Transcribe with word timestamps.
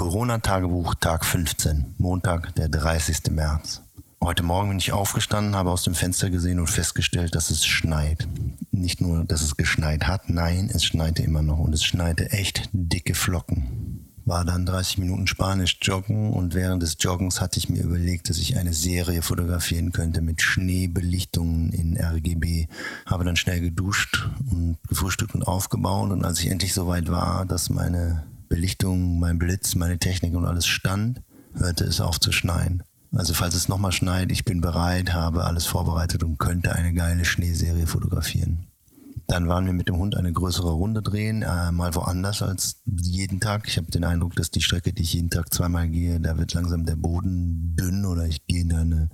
Corona-Tagebuch 0.00 0.94
Tag 0.94 1.26
15, 1.26 1.96
Montag, 1.98 2.54
der 2.54 2.70
30. 2.70 3.32
März. 3.32 3.82
Heute 4.24 4.42
Morgen 4.42 4.70
bin 4.70 4.78
ich 4.78 4.92
aufgestanden, 4.92 5.54
habe 5.54 5.70
aus 5.70 5.82
dem 5.82 5.94
Fenster 5.94 6.30
gesehen 6.30 6.58
und 6.58 6.68
festgestellt, 6.68 7.34
dass 7.34 7.50
es 7.50 7.66
schneit. 7.66 8.26
Nicht 8.70 9.02
nur, 9.02 9.24
dass 9.26 9.42
es 9.42 9.58
geschneit 9.58 10.06
hat, 10.06 10.30
nein, 10.30 10.70
es 10.72 10.86
schneite 10.86 11.22
immer 11.22 11.42
noch 11.42 11.58
und 11.58 11.74
es 11.74 11.84
schneite 11.84 12.30
echt 12.30 12.70
dicke 12.72 13.14
Flocken. 13.14 14.08
War 14.24 14.46
dann 14.46 14.64
30 14.64 14.96
Minuten 14.96 15.26
Spanisch 15.26 15.76
joggen 15.82 16.32
und 16.32 16.54
während 16.54 16.82
des 16.82 16.96
Joggens 16.98 17.42
hatte 17.42 17.58
ich 17.58 17.68
mir 17.68 17.82
überlegt, 17.82 18.30
dass 18.30 18.38
ich 18.38 18.56
eine 18.56 18.72
Serie 18.72 19.20
fotografieren 19.20 19.92
könnte 19.92 20.22
mit 20.22 20.40
Schneebelichtungen 20.40 21.74
in 21.74 21.98
RGB. 22.02 22.68
Habe 23.04 23.24
dann 23.24 23.36
schnell 23.36 23.60
geduscht 23.60 24.30
und 24.50 24.78
gefrühstückt 24.88 25.34
und 25.34 25.46
aufgebaut 25.46 26.10
und 26.10 26.24
als 26.24 26.40
ich 26.40 26.50
endlich 26.50 26.72
so 26.72 26.86
weit 26.86 27.10
war, 27.10 27.44
dass 27.44 27.68
meine 27.68 28.29
Belichtung, 28.50 29.20
mein 29.20 29.38
Blitz, 29.38 29.76
meine 29.76 29.98
Technik 29.98 30.34
und 30.34 30.44
alles 30.44 30.66
stand, 30.66 31.22
hörte 31.54 31.84
es 31.84 32.00
auf 32.00 32.20
zu 32.20 32.32
schneien. 32.32 32.82
Also 33.12 33.32
falls 33.32 33.54
es 33.54 33.68
nochmal 33.68 33.92
schneit, 33.92 34.30
ich 34.30 34.44
bin 34.44 34.60
bereit, 34.60 35.14
habe 35.14 35.44
alles 35.44 35.66
vorbereitet 35.66 36.22
und 36.24 36.38
könnte 36.38 36.74
eine 36.74 36.92
geile 36.92 37.24
Schneeserie 37.24 37.86
fotografieren. 37.86 38.66
Dann 39.28 39.46
waren 39.46 39.66
wir 39.66 39.72
mit 39.72 39.86
dem 39.86 39.96
Hund 39.96 40.16
eine 40.16 40.32
größere 40.32 40.72
Runde 40.72 41.00
drehen, 41.02 41.42
äh, 41.42 41.70
mal 41.70 41.94
woanders 41.94 42.42
als 42.42 42.82
jeden 42.84 43.38
Tag. 43.38 43.68
Ich 43.68 43.76
habe 43.76 43.88
den 43.88 44.02
Eindruck, 44.02 44.34
dass 44.34 44.50
die 44.50 44.60
Strecke, 44.60 44.92
die 44.92 45.02
ich 45.02 45.14
jeden 45.14 45.30
Tag 45.30 45.54
zweimal 45.54 45.88
gehe, 45.88 46.18
da 46.18 46.36
wird 46.36 46.52
langsam 46.52 46.84
der 46.84 46.96
Boden 46.96 47.76
dünn 47.76 48.04
oder 48.04 48.26
ich 48.26 48.44
gehe 48.48 48.66
da 48.66 48.80
eine, 48.80 49.10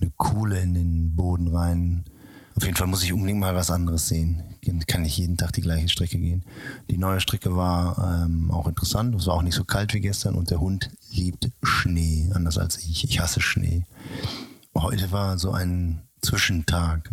eine 0.00 0.10
Kuhle 0.16 0.60
in 0.60 0.74
den 0.74 1.14
Boden 1.14 1.46
rein. 1.46 2.04
Auf 2.60 2.66
jeden 2.66 2.76
Fall 2.76 2.88
muss 2.88 3.02
ich 3.02 3.14
unbedingt 3.14 3.40
mal 3.40 3.54
was 3.54 3.70
anderes 3.70 4.08
sehen. 4.08 4.42
Kann 4.86 5.00
nicht 5.00 5.16
jeden 5.16 5.38
Tag 5.38 5.50
die 5.54 5.62
gleiche 5.62 5.88
Strecke 5.88 6.18
gehen. 6.18 6.44
Die 6.90 6.98
neue 6.98 7.18
Strecke 7.18 7.56
war 7.56 8.26
ähm, 8.26 8.50
auch 8.50 8.68
interessant. 8.68 9.14
Es 9.14 9.26
war 9.28 9.36
auch 9.36 9.42
nicht 9.42 9.54
so 9.54 9.64
kalt 9.64 9.94
wie 9.94 10.00
gestern 10.00 10.34
und 10.34 10.50
der 10.50 10.60
Hund 10.60 10.90
liebt 11.10 11.50
Schnee, 11.62 12.30
anders 12.34 12.58
als 12.58 12.76
ich. 12.76 13.04
Ich 13.04 13.18
hasse 13.18 13.40
Schnee. 13.40 13.86
Heute 14.76 15.10
war 15.10 15.38
so 15.38 15.52
ein 15.52 16.02
Zwischentag. 16.20 17.10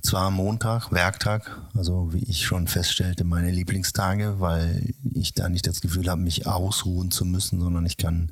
Zwar 0.00 0.30
Montag, 0.30 0.92
Werktag, 0.92 1.60
also 1.74 2.12
wie 2.12 2.22
ich 2.22 2.46
schon 2.46 2.68
feststellte, 2.68 3.24
meine 3.24 3.50
Lieblingstage, 3.50 4.36
weil 4.38 4.94
ich 5.12 5.34
da 5.34 5.48
nicht 5.48 5.66
das 5.66 5.80
Gefühl 5.80 6.08
habe, 6.08 6.22
mich 6.22 6.46
ausruhen 6.46 7.10
zu 7.10 7.24
müssen, 7.24 7.58
sondern 7.58 7.84
ich 7.84 7.96
kann 7.96 8.30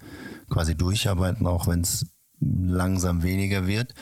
quasi 0.49 0.77
durcharbeiten, 0.77 1.45
auch 1.45 1.67
wenn 1.67 1.81
es 1.81 2.07
langsam 2.39 3.25
weniger 3.25 3.67
wird. 3.67 3.95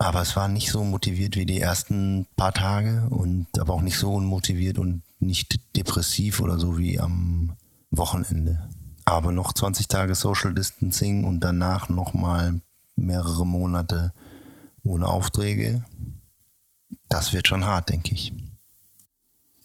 Aber 0.00 0.22
es 0.22 0.34
war 0.34 0.48
nicht 0.48 0.70
so 0.70 0.82
motiviert 0.82 1.36
wie 1.36 1.44
die 1.44 1.60
ersten 1.60 2.26
paar 2.34 2.54
Tage 2.54 3.06
und 3.10 3.46
aber 3.58 3.74
auch 3.74 3.82
nicht 3.82 3.98
so 3.98 4.14
unmotiviert 4.14 4.78
und 4.78 5.02
nicht 5.18 5.60
depressiv 5.76 6.40
oder 6.40 6.58
so 6.58 6.78
wie 6.78 6.98
am 6.98 7.52
Wochenende. 7.90 8.66
Aber 9.04 9.30
noch 9.30 9.52
20 9.52 9.88
Tage 9.88 10.14
Social 10.14 10.54
Distancing 10.54 11.24
und 11.24 11.40
danach 11.40 11.90
nochmal 11.90 12.62
mehrere 12.96 13.44
Monate 13.44 14.14
ohne 14.82 15.06
Aufträge. 15.06 15.84
Das 17.10 17.34
wird 17.34 17.46
schon 17.46 17.66
hart, 17.66 17.90
denke 17.90 18.14
ich. 18.14 18.32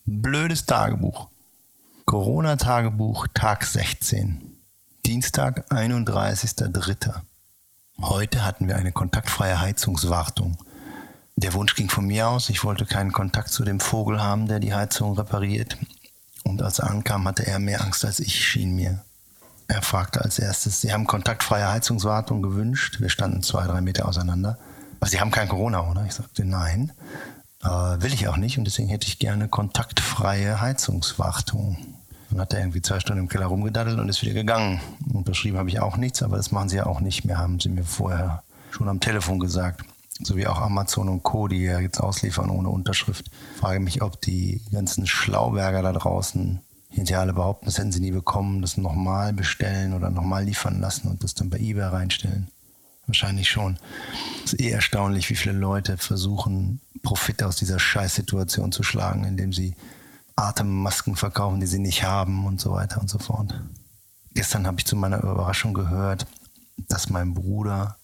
Blödes 0.06 0.66
Tagebuch. 0.66 1.30
Corona-Tagebuch, 2.03 3.28
Tag 3.33 3.63
16. 3.63 4.58
Dienstag, 5.06 5.72
31.03. 5.72 7.22
Heute 8.02 8.44
hatten 8.44 8.68
wir 8.68 8.76
eine 8.76 8.92
kontaktfreie 8.92 9.60
Heizungswartung. 9.60 10.58
Der 11.38 11.54
Wunsch 11.54 11.76
ging 11.76 11.90
von 11.90 12.06
mir 12.06 12.28
aus, 12.28 12.50
ich 12.50 12.64
wollte 12.64 12.86
keinen 12.86 13.12
Kontakt 13.12 13.50
zu 13.50 13.64
dem 13.64 13.80
Vogel 13.80 14.22
haben, 14.22 14.48
der 14.48 14.60
die 14.60 14.74
Heizung 14.74 15.18
repariert. 15.18 15.78
Und 16.44 16.62
als 16.62 16.80
er 16.80 16.90
ankam, 16.90 17.28
hatte 17.28 17.46
er 17.48 17.60
mehr 17.60 17.82
Angst 17.82 18.06
als 18.06 18.20
ich, 18.20 18.46
schien 18.46 18.76
mir. 18.76 19.04
Er 19.68 19.82
fragte 19.82 20.22
als 20.22 20.40
erstes, 20.40 20.82
Sie 20.82 20.94
haben 20.94 21.08
kontaktfreie 21.08 21.68
Heizungswartung 21.68 22.42
gewünscht. 22.42 23.00
Wir 23.00 23.10
standen 23.10 23.42
zwei, 23.44 23.66
drei 23.66 23.82
Meter 23.82 24.08
auseinander. 24.08 24.59
Aber 25.00 25.09
Sie 25.09 25.20
haben 25.20 25.32
kein 25.32 25.50
Corona, 25.50 25.90
oder? 25.90 26.06
Ich 26.06 26.14
sagte, 26.14 26.46
nein, 26.46 26.92
äh, 27.64 27.68
will 27.68 28.14
ich 28.14 28.28
auch 28.28 28.38
nicht. 28.38 28.58
Und 28.58 28.66
deswegen 28.66 28.90
hätte 28.90 29.08
ich 29.08 29.19
gerne 29.19 29.48
kontaktfreie 29.48 30.62
Heizungswartung. 30.62 31.78
Dann 32.35 32.41
hat 32.41 32.53
er 32.53 32.59
irgendwie 32.59 32.81
zwei 32.81 33.00
Stunden 33.00 33.22
im 33.22 33.29
Keller 33.29 33.46
rumgedaddelt 33.46 33.97
und 33.97 34.09
ist 34.09 34.22
wieder 34.22 34.34
gegangen. 34.34 34.81
Unterschrieben 35.13 35.57
habe 35.57 35.69
ich 35.69 35.79
auch 35.79 35.96
nichts, 35.96 36.22
aber 36.22 36.35
das 36.35 36.51
machen 36.51 36.68
sie 36.68 36.75
ja 36.75 36.85
auch 36.85 37.00
nicht 37.00 37.23
mehr, 37.23 37.38
haben 37.38 37.62
sie 37.62 37.69
mir 37.69 37.85
vorher 37.85 38.44
schon 38.72 38.90
am 38.90 39.00
Telefon 39.00 39.40
gesagt. 39.40 39.85
So 40.22 40.35
wie 40.35 40.45
auch 40.45 40.59
Amazon 40.59 41.07
und 41.07 41.24
Co., 41.24 41.47
die 41.47 41.63
ja 41.63 41.79
jetzt 41.79 42.01
ausliefern 42.01 42.50
ohne 42.50 42.68
Unterschrift. 42.68 43.28
Ich 43.53 43.62
frage 43.62 43.79
mich, 43.79 44.01
ob 44.01 44.19
die 44.19 44.62
ganzen 44.74 45.07
Schlauberger 45.07 45.81
da 45.81 45.94
draußen 45.94 46.59
hinterher 46.90 47.22
alle 47.22 47.31
behaupten, 47.31 47.68
das 47.68 47.78
hätten 47.78 47.94
sie 47.94 48.01
nie 48.01 48.12
bekommen, 48.12 48.62
das 48.62 48.75
nochmal 48.75 49.31
bestellen 49.31 49.94
oder 49.94 50.09
nochmal 50.09 50.44
liefern 50.44 50.81
lassen 50.81 51.07
und 51.07 51.24
das 51.24 51.35
dann 51.35 51.50
bei 51.50 51.57
eBay 51.57 51.85
reinstellen. 51.85 52.50
Wahrscheinlich 53.07 53.47
schon. 53.47 53.78
Es 54.44 54.51
ist 54.51 54.59
eh 54.59 54.72
erstaunlich, 54.72 55.29
wie 55.29 55.35
viele 55.38 55.57
Leute 55.57 55.95
versuchen, 55.95 56.81
Profit 57.01 57.44
aus 57.44 57.56
dieser 57.56 57.79
Scheißsituation 57.79 58.74
zu 58.74 58.84
schlagen, 58.84 59.24
indem 59.24 59.53
sie 59.53 59.74
Atemmasken 60.35 61.16
verkaufen, 61.16 61.59
die 61.59 61.68
sie 61.68 61.79
nicht 61.79 62.03
haben 62.03 62.46
und 62.46 62.59
so 62.59 62.72
weiter 62.72 63.00
und 63.01 63.09
so 63.09 63.19
fort. 63.19 63.53
Gestern 64.34 64.68
habe 64.68 64.78
ich 64.79 64.85
zu 64.85 64.96
meiner 64.96 65.23
Überraschung 65.23 65.73
gehört, 65.73 66.28
dass 66.78 67.09
mein 67.09 67.34
Bruder, 67.34 67.97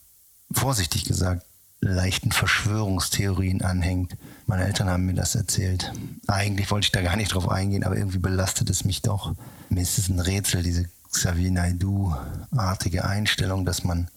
vorsichtig 0.52 1.06
gesagt, 1.06 1.46
leichten 1.82 2.32
Verschwörungstheorien 2.32 3.64
anhängt. 3.64 4.16
Meine 4.46 4.66
Eltern 4.66 4.90
haben 4.90 5.08
mir 5.08 5.16
das 5.16 5.36
erzählt. 5.36 5.92
Eigentlich 6.28 6.70
wollte 6.72 6.86
ich 6.86 6.92
da 6.92 7.02
gar 7.02 7.16
nicht 7.16 7.34
drauf 7.34 7.50
eingehen, 7.50 7.84
aber 7.84 7.98
irgendwie 7.98 8.20
belastet 8.20 8.70
es 8.70 8.86
mich 8.86 9.02
doch. 9.02 9.34
Mir 9.70 9.82
ist 9.82 9.98
es 9.98 10.08
ein 10.08 10.20
Rätsel, 10.20 10.64
diese 10.64 10.86
Xavier 11.12 11.52
Naidu-artige 11.52 13.04
Einstellung, 13.04 13.66
dass 13.66 13.84
man 13.84 14.10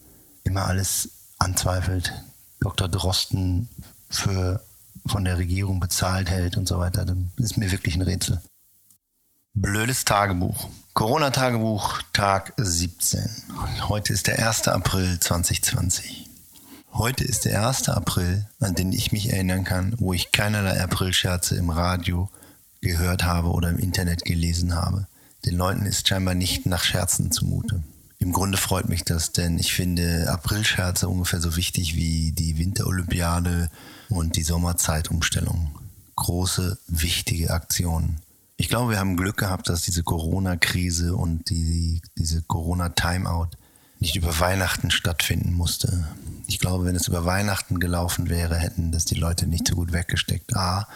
immer 0.43 0.65
alles 0.67 1.09
anzweifelt. 1.39 2.13
Dr. 2.59 2.87
Drosten 2.87 3.67
für 4.09 4.63
von 5.05 5.23
der 5.25 5.37
Regierung 5.37 5.79
bezahlt 5.79 6.29
hält 6.29 6.57
und 6.57 6.67
so 6.67 6.79
weiter. 6.79 7.05
Das 7.05 7.17
ist 7.37 7.57
mir 7.57 7.71
wirklich 7.71 7.95
ein 7.95 8.01
Rätsel. 8.01 8.41
Blödes 9.53 10.03
Tagebuch. 10.03 10.69
Corona-Tagebuch, 10.93 12.01
Tag 12.13 12.53
17. 12.57 13.21
Heute 13.87 14.13
ist 14.13 14.27
der 14.27 14.45
1. 14.47 14.67
April 14.67 15.19
2020. 15.19 16.29
Heute 16.93 17.23
ist 17.23 17.45
der 17.45 17.67
1. 17.67 17.89
April, 17.89 18.47
an 18.59 18.75
den 18.75 18.93
ich 18.93 19.11
mich 19.11 19.31
erinnern 19.31 19.63
kann, 19.63 19.95
wo 19.97 20.13
ich 20.13 20.31
keinerlei 20.31 20.81
Aprilscherze 20.81 21.55
im 21.55 21.69
Radio 21.69 22.29
gehört 22.81 23.23
habe 23.23 23.49
oder 23.49 23.69
im 23.69 23.79
Internet 23.79 24.23
gelesen 24.23 24.75
habe. 24.75 25.07
Den 25.45 25.55
Leuten 25.55 25.85
ist 25.85 26.07
scheinbar 26.07 26.35
nicht 26.35 26.65
nach 26.65 26.83
Scherzen 26.83 27.31
zumute. 27.31 27.83
Im 28.25 28.31
Grunde 28.31 28.57
freut 28.57 28.89
mich 28.89 29.03
das, 29.03 29.33
denn 29.33 29.59
ich 29.59 29.75
finde 29.75 30.27
Aprilscherze 30.31 31.07
ungefähr 31.07 31.39
so 31.39 31.55
wichtig 31.55 31.95
wie 31.95 32.31
die 32.31 32.57
Winterolympiade 32.57 33.69
und 34.09 34.35
die 34.35 34.41
Sommerzeitumstellung. 34.41 35.77
Große, 36.15 36.79
wichtige 36.87 37.51
Aktionen. 37.51 38.17
Ich 38.57 38.67
glaube, 38.67 38.89
wir 38.89 38.97
haben 38.97 39.15
Glück 39.15 39.37
gehabt, 39.37 39.69
dass 39.69 39.83
diese 39.83 40.01
Corona-Krise 40.01 41.15
und 41.15 41.51
die, 41.51 42.01
diese 42.17 42.41
Corona-Timeout 42.41 43.49
nicht 43.99 44.15
über 44.15 44.39
Weihnachten 44.39 44.89
stattfinden 44.89 45.53
musste. 45.53 46.07
Ich 46.47 46.57
glaube, 46.57 46.85
wenn 46.85 46.95
es 46.95 47.07
über 47.07 47.25
Weihnachten 47.25 47.79
gelaufen 47.79 48.27
wäre, 48.27 48.55
hätten 48.55 48.91
das 48.91 49.05
die 49.05 49.13
Leute 49.13 49.45
nicht 49.45 49.67
so 49.67 49.75
gut 49.75 49.93
weggesteckt. 49.93 50.55
A, 50.55 50.87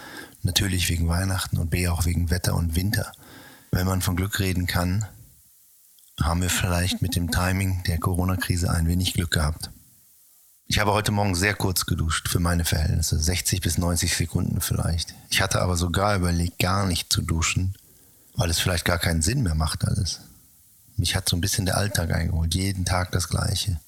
natürlich 0.42 0.90
wegen 0.90 1.08
Weihnachten 1.08 1.60
und 1.60 1.70
B, 1.70 1.90
auch 1.90 2.06
wegen 2.06 2.32
Wetter 2.32 2.56
und 2.56 2.76
Winter. 2.76 3.12
Wenn 3.70 3.86
man 3.86 4.02
von 4.02 4.16
Glück 4.16 4.40
reden 4.40 4.66
kann, 4.66 5.06
haben 6.22 6.42
wir 6.42 6.50
vielleicht 6.50 7.02
mit 7.02 7.16
dem 7.16 7.32
Timing 7.32 7.84
der 7.88 7.98
Corona-Krise 7.98 8.70
ein 8.72 8.88
wenig 8.88 9.14
Glück 9.14 9.32
gehabt. 9.32 9.72
Ich 10.68 10.80
habe 10.80 10.94
heute 10.94 11.12
Morgen 11.12 11.34
sehr 11.34 11.56
kurz 11.56 11.86
geduscht 11.86 12.28
für 12.28 12.40
meine 12.40 12.64
Verhältnisse, 12.64 13.20
60 13.20 13.62
bis 13.62 13.78
90 13.78 14.16
Sekunden 14.16 14.62
vielleicht. 14.62 15.16
Ich 15.30 15.42
hatte 15.42 15.62
aber 15.62 15.76
sogar 15.78 16.16
überlegt, 16.16 16.60
gar 16.60 16.86
nicht 16.86 17.12
zu 17.12 17.22
duschen, 17.22 17.76
weil 18.36 18.50
es 18.50 18.60
vielleicht 18.60 18.86
gar 18.86 19.00
keinen 19.00 19.22
Sinn 19.22 19.42
mehr 19.42 19.56
macht 19.56 19.86
alles. 19.86 20.22
Mich 20.96 21.16
hat 21.16 21.28
so 21.28 21.36
ein 21.36 21.42
bisschen 21.42 21.66
der 21.66 21.78
Alltag 21.78 22.14
eingeholt, 22.14 22.54
jeden 22.54 22.86
Tag 22.86 23.12
das 23.12 23.30
Gleiche. 23.30 23.80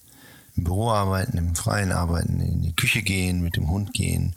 Im 0.55 0.63
Büro 0.63 0.89
arbeiten, 0.89 1.37
im 1.37 1.55
Freien 1.55 1.91
arbeiten, 1.91 2.39
in 2.41 2.61
die 2.61 2.75
Küche 2.75 3.03
gehen, 3.03 3.41
mit 3.41 3.57
dem 3.57 3.69
Hund 3.69 3.93
gehen, 3.93 4.35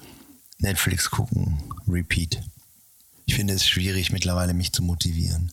Netflix 0.59 1.11
gucken, 1.11 1.63
Repeat. 1.89 2.41
Ich 3.27 3.35
finde 3.35 3.55
es 3.55 3.67
schwierig, 3.67 4.13
mittlerweile 4.13 4.55
mich 4.55 4.73
zu 4.73 4.83
motivieren. 4.83 5.53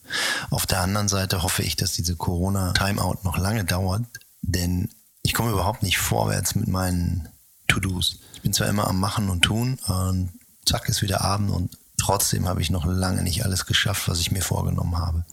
Auf 0.50 0.66
der 0.66 0.82
anderen 0.82 1.08
Seite 1.08 1.44
hoffe 1.44 1.64
ich, 1.64 1.76
dass 1.76 1.94
diese 1.94 2.16
Corona-Timeout 2.16 3.20
noch 3.24 3.38
lange 3.38 3.64
dauert, 3.64 4.04
denn 4.42 4.90
ich 5.24 5.34
komme 5.34 5.52
überhaupt 5.52 5.84
nicht 5.84 5.98
vorwärts 5.98 6.56
mit 6.56 6.68
meinen 6.68 7.30
To-Dos. 7.68 8.20
Ich 8.36 8.42
bin 8.42 8.54
zwar 8.54 8.68
immer 8.68 8.88
am 8.88 9.00
Machen 9.00 9.30
und 9.30 9.44
Tun 9.44 9.80
und 9.88 10.32
zack 10.66 10.90
ist 10.90 11.02
wieder 11.02 11.22
Abend 11.22 11.52
und 11.52 11.78
trotzdem 11.98 12.48
habe 12.48 12.62
ich 12.62 12.70
noch 12.70 12.86
lange 12.86 13.24
nicht 13.24 13.46
alles 13.46 13.66
geschafft, 13.66 14.08
was 14.08 14.20
ich 14.20 14.32
mir 14.32 14.42
vorgenommen 14.42 14.98
habe. 14.98 15.26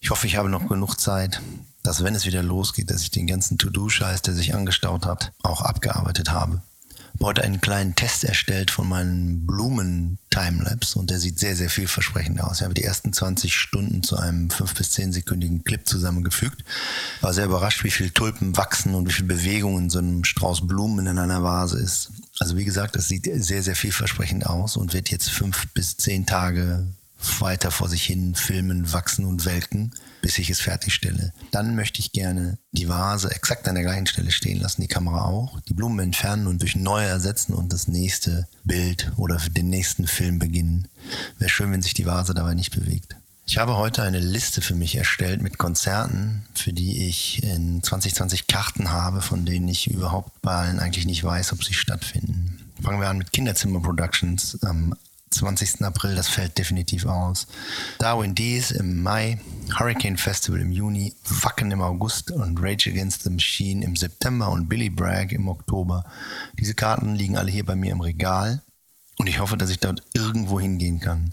Ich 0.00 0.10
hoffe, 0.10 0.26
ich 0.26 0.36
habe 0.36 0.48
noch 0.48 0.68
genug 0.68 1.00
Zeit, 1.00 1.40
dass 1.82 2.04
wenn 2.04 2.14
es 2.14 2.26
wieder 2.26 2.42
losgeht, 2.42 2.90
dass 2.90 3.02
ich 3.02 3.10
den 3.10 3.26
ganzen 3.26 3.58
To-Do-Scheiß, 3.58 4.22
der 4.22 4.34
sich 4.34 4.54
angestaut 4.54 5.06
hat, 5.06 5.32
auch 5.42 5.62
abgearbeitet 5.62 6.30
habe. 6.30 6.62
Heute 7.20 7.42
einen 7.42 7.60
kleinen 7.60 7.94
Test 7.94 8.24
erstellt 8.24 8.70
von 8.70 8.88
meinen 8.88 9.46
Blumen-Timelapse 9.46 10.98
und 10.98 11.10
der 11.10 11.18
sieht 11.18 11.38
sehr, 11.38 11.56
sehr 11.56 11.70
vielversprechend 11.70 12.40
aus. 12.40 12.58
Ich 12.58 12.64
habe 12.64 12.74
die 12.74 12.84
ersten 12.84 13.12
20 13.12 13.56
Stunden 13.56 14.02
zu 14.02 14.16
einem 14.16 14.48
5- 14.48 14.76
bis 14.76 14.90
10-sekündigen 14.96 15.64
Clip 15.64 15.86
zusammengefügt. 15.86 16.64
War 17.20 17.32
sehr 17.32 17.46
überrascht, 17.46 17.84
wie 17.84 17.90
viele 17.90 18.12
Tulpen 18.12 18.56
wachsen 18.56 18.94
und 18.94 19.08
wie 19.08 19.12
viel 19.12 19.26
Bewegung 19.26 19.78
in 19.78 19.90
so 19.90 19.98
einem 19.98 20.24
Strauß 20.24 20.66
Blumen 20.66 21.06
in 21.06 21.18
einer 21.18 21.42
Vase 21.42 21.78
ist. 21.78 22.10
Also 22.38 22.56
wie 22.56 22.64
gesagt, 22.64 22.96
es 22.96 23.08
sieht 23.08 23.28
sehr, 23.32 23.62
sehr 23.62 23.76
vielversprechend 23.76 24.46
aus 24.46 24.76
und 24.76 24.94
wird 24.94 25.10
jetzt 25.10 25.30
fünf 25.30 25.68
bis 25.74 25.96
zehn 25.96 26.26
Tage 26.26 26.86
weiter 27.40 27.70
vor 27.70 27.88
sich 27.88 28.04
hin 28.04 28.34
filmen, 28.34 28.92
wachsen 28.92 29.24
und 29.24 29.44
welken, 29.44 29.92
bis 30.20 30.38
ich 30.38 30.50
es 30.50 30.60
fertigstelle. 30.60 31.32
Dann 31.50 31.74
möchte 31.74 32.00
ich 32.00 32.12
gerne 32.12 32.58
die 32.72 32.88
Vase 32.88 33.30
exakt 33.30 33.68
an 33.68 33.74
der 33.74 33.84
gleichen 33.84 34.06
Stelle 34.06 34.30
stehen 34.30 34.60
lassen, 34.60 34.82
die 34.82 34.88
Kamera 34.88 35.24
auch, 35.24 35.60
die 35.60 35.74
Blumen 35.74 35.98
entfernen 36.00 36.46
und 36.46 36.62
durch 36.62 36.76
neue 36.76 37.06
ersetzen 37.06 37.54
und 37.54 37.72
das 37.72 37.88
nächste 37.88 38.46
Bild 38.64 39.12
oder 39.16 39.36
den 39.36 39.68
nächsten 39.68 40.06
Film 40.06 40.38
beginnen. 40.38 40.88
Wäre 41.38 41.50
schön, 41.50 41.72
wenn 41.72 41.82
sich 41.82 41.94
die 41.94 42.06
Vase 42.06 42.34
dabei 42.34 42.54
nicht 42.54 42.70
bewegt. 42.70 43.16
Ich 43.46 43.58
habe 43.58 43.76
heute 43.76 44.02
eine 44.02 44.20
Liste 44.20 44.62
für 44.62 44.74
mich 44.74 44.94
erstellt 44.94 45.42
mit 45.42 45.58
Konzerten, 45.58 46.46
für 46.54 46.72
die 46.72 47.08
ich 47.08 47.42
in 47.42 47.82
2020 47.82 48.46
Karten 48.46 48.90
habe, 48.90 49.20
von 49.20 49.44
denen 49.44 49.68
ich 49.68 49.90
überhaupt 49.90 50.40
bei 50.42 50.54
allen 50.54 50.78
eigentlich 50.78 51.06
nicht 51.06 51.24
weiß, 51.24 51.52
ob 51.52 51.64
sie 51.64 51.74
stattfinden. 51.74 52.58
Fangen 52.80 53.00
wir 53.00 53.08
an 53.08 53.18
mit 53.18 53.32
Kinderzimmer 53.32 53.80
Productions 53.80 54.58
am 54.62 54.94
20. 55.32 55.82
April, 55.82 56.14
das 56.14 56.28
fällt 56.28 56.58
definitiv 56.58 57.06
aus. 57.06 57.46
Darwin 57.98 58.34
Dees 58.34 58.70
im 58.70 59.02
Mai, 59.02 59.38
Hurricane 59.78 60.16
Festival 60.16 60.60
im 60.60 60.70
Juni, 60.70 61.14
Wacken 61.42 61.70
im 61.70 61.80
August 61.80 62.30
und 62.30 62.58
Rage 62.60 62.90
Against 62.90 63.22
the 63.24 63.30
Machine 63.30 63.84
im 63.84 63.96
September 63.96 64.50
und 64.50 64.68
Billy 64.68 64.90
Bragg 64.90 65.34
im 65.34 65.48
Oktober. 65.48 66.04
Diese 66.58 66.74
Karten 66.74 67.14
liegen 67.14 67.36
alle 67.36 67.50
hier 67.50 67.64
bei 67.64 67.74
mir 67.74 67.92
im 67.92 68.00
Regal 68.00 68.62
und 69.18 69.28
ich 69.28 69.40
hoffe, 69.40 69.56
dass 69.56 69.70
ich 69.70 69.80
dort 69.80 70.02
irgendwo 70.14 70.60
hingehen 70.60 71.00
kann. 71.00 71.32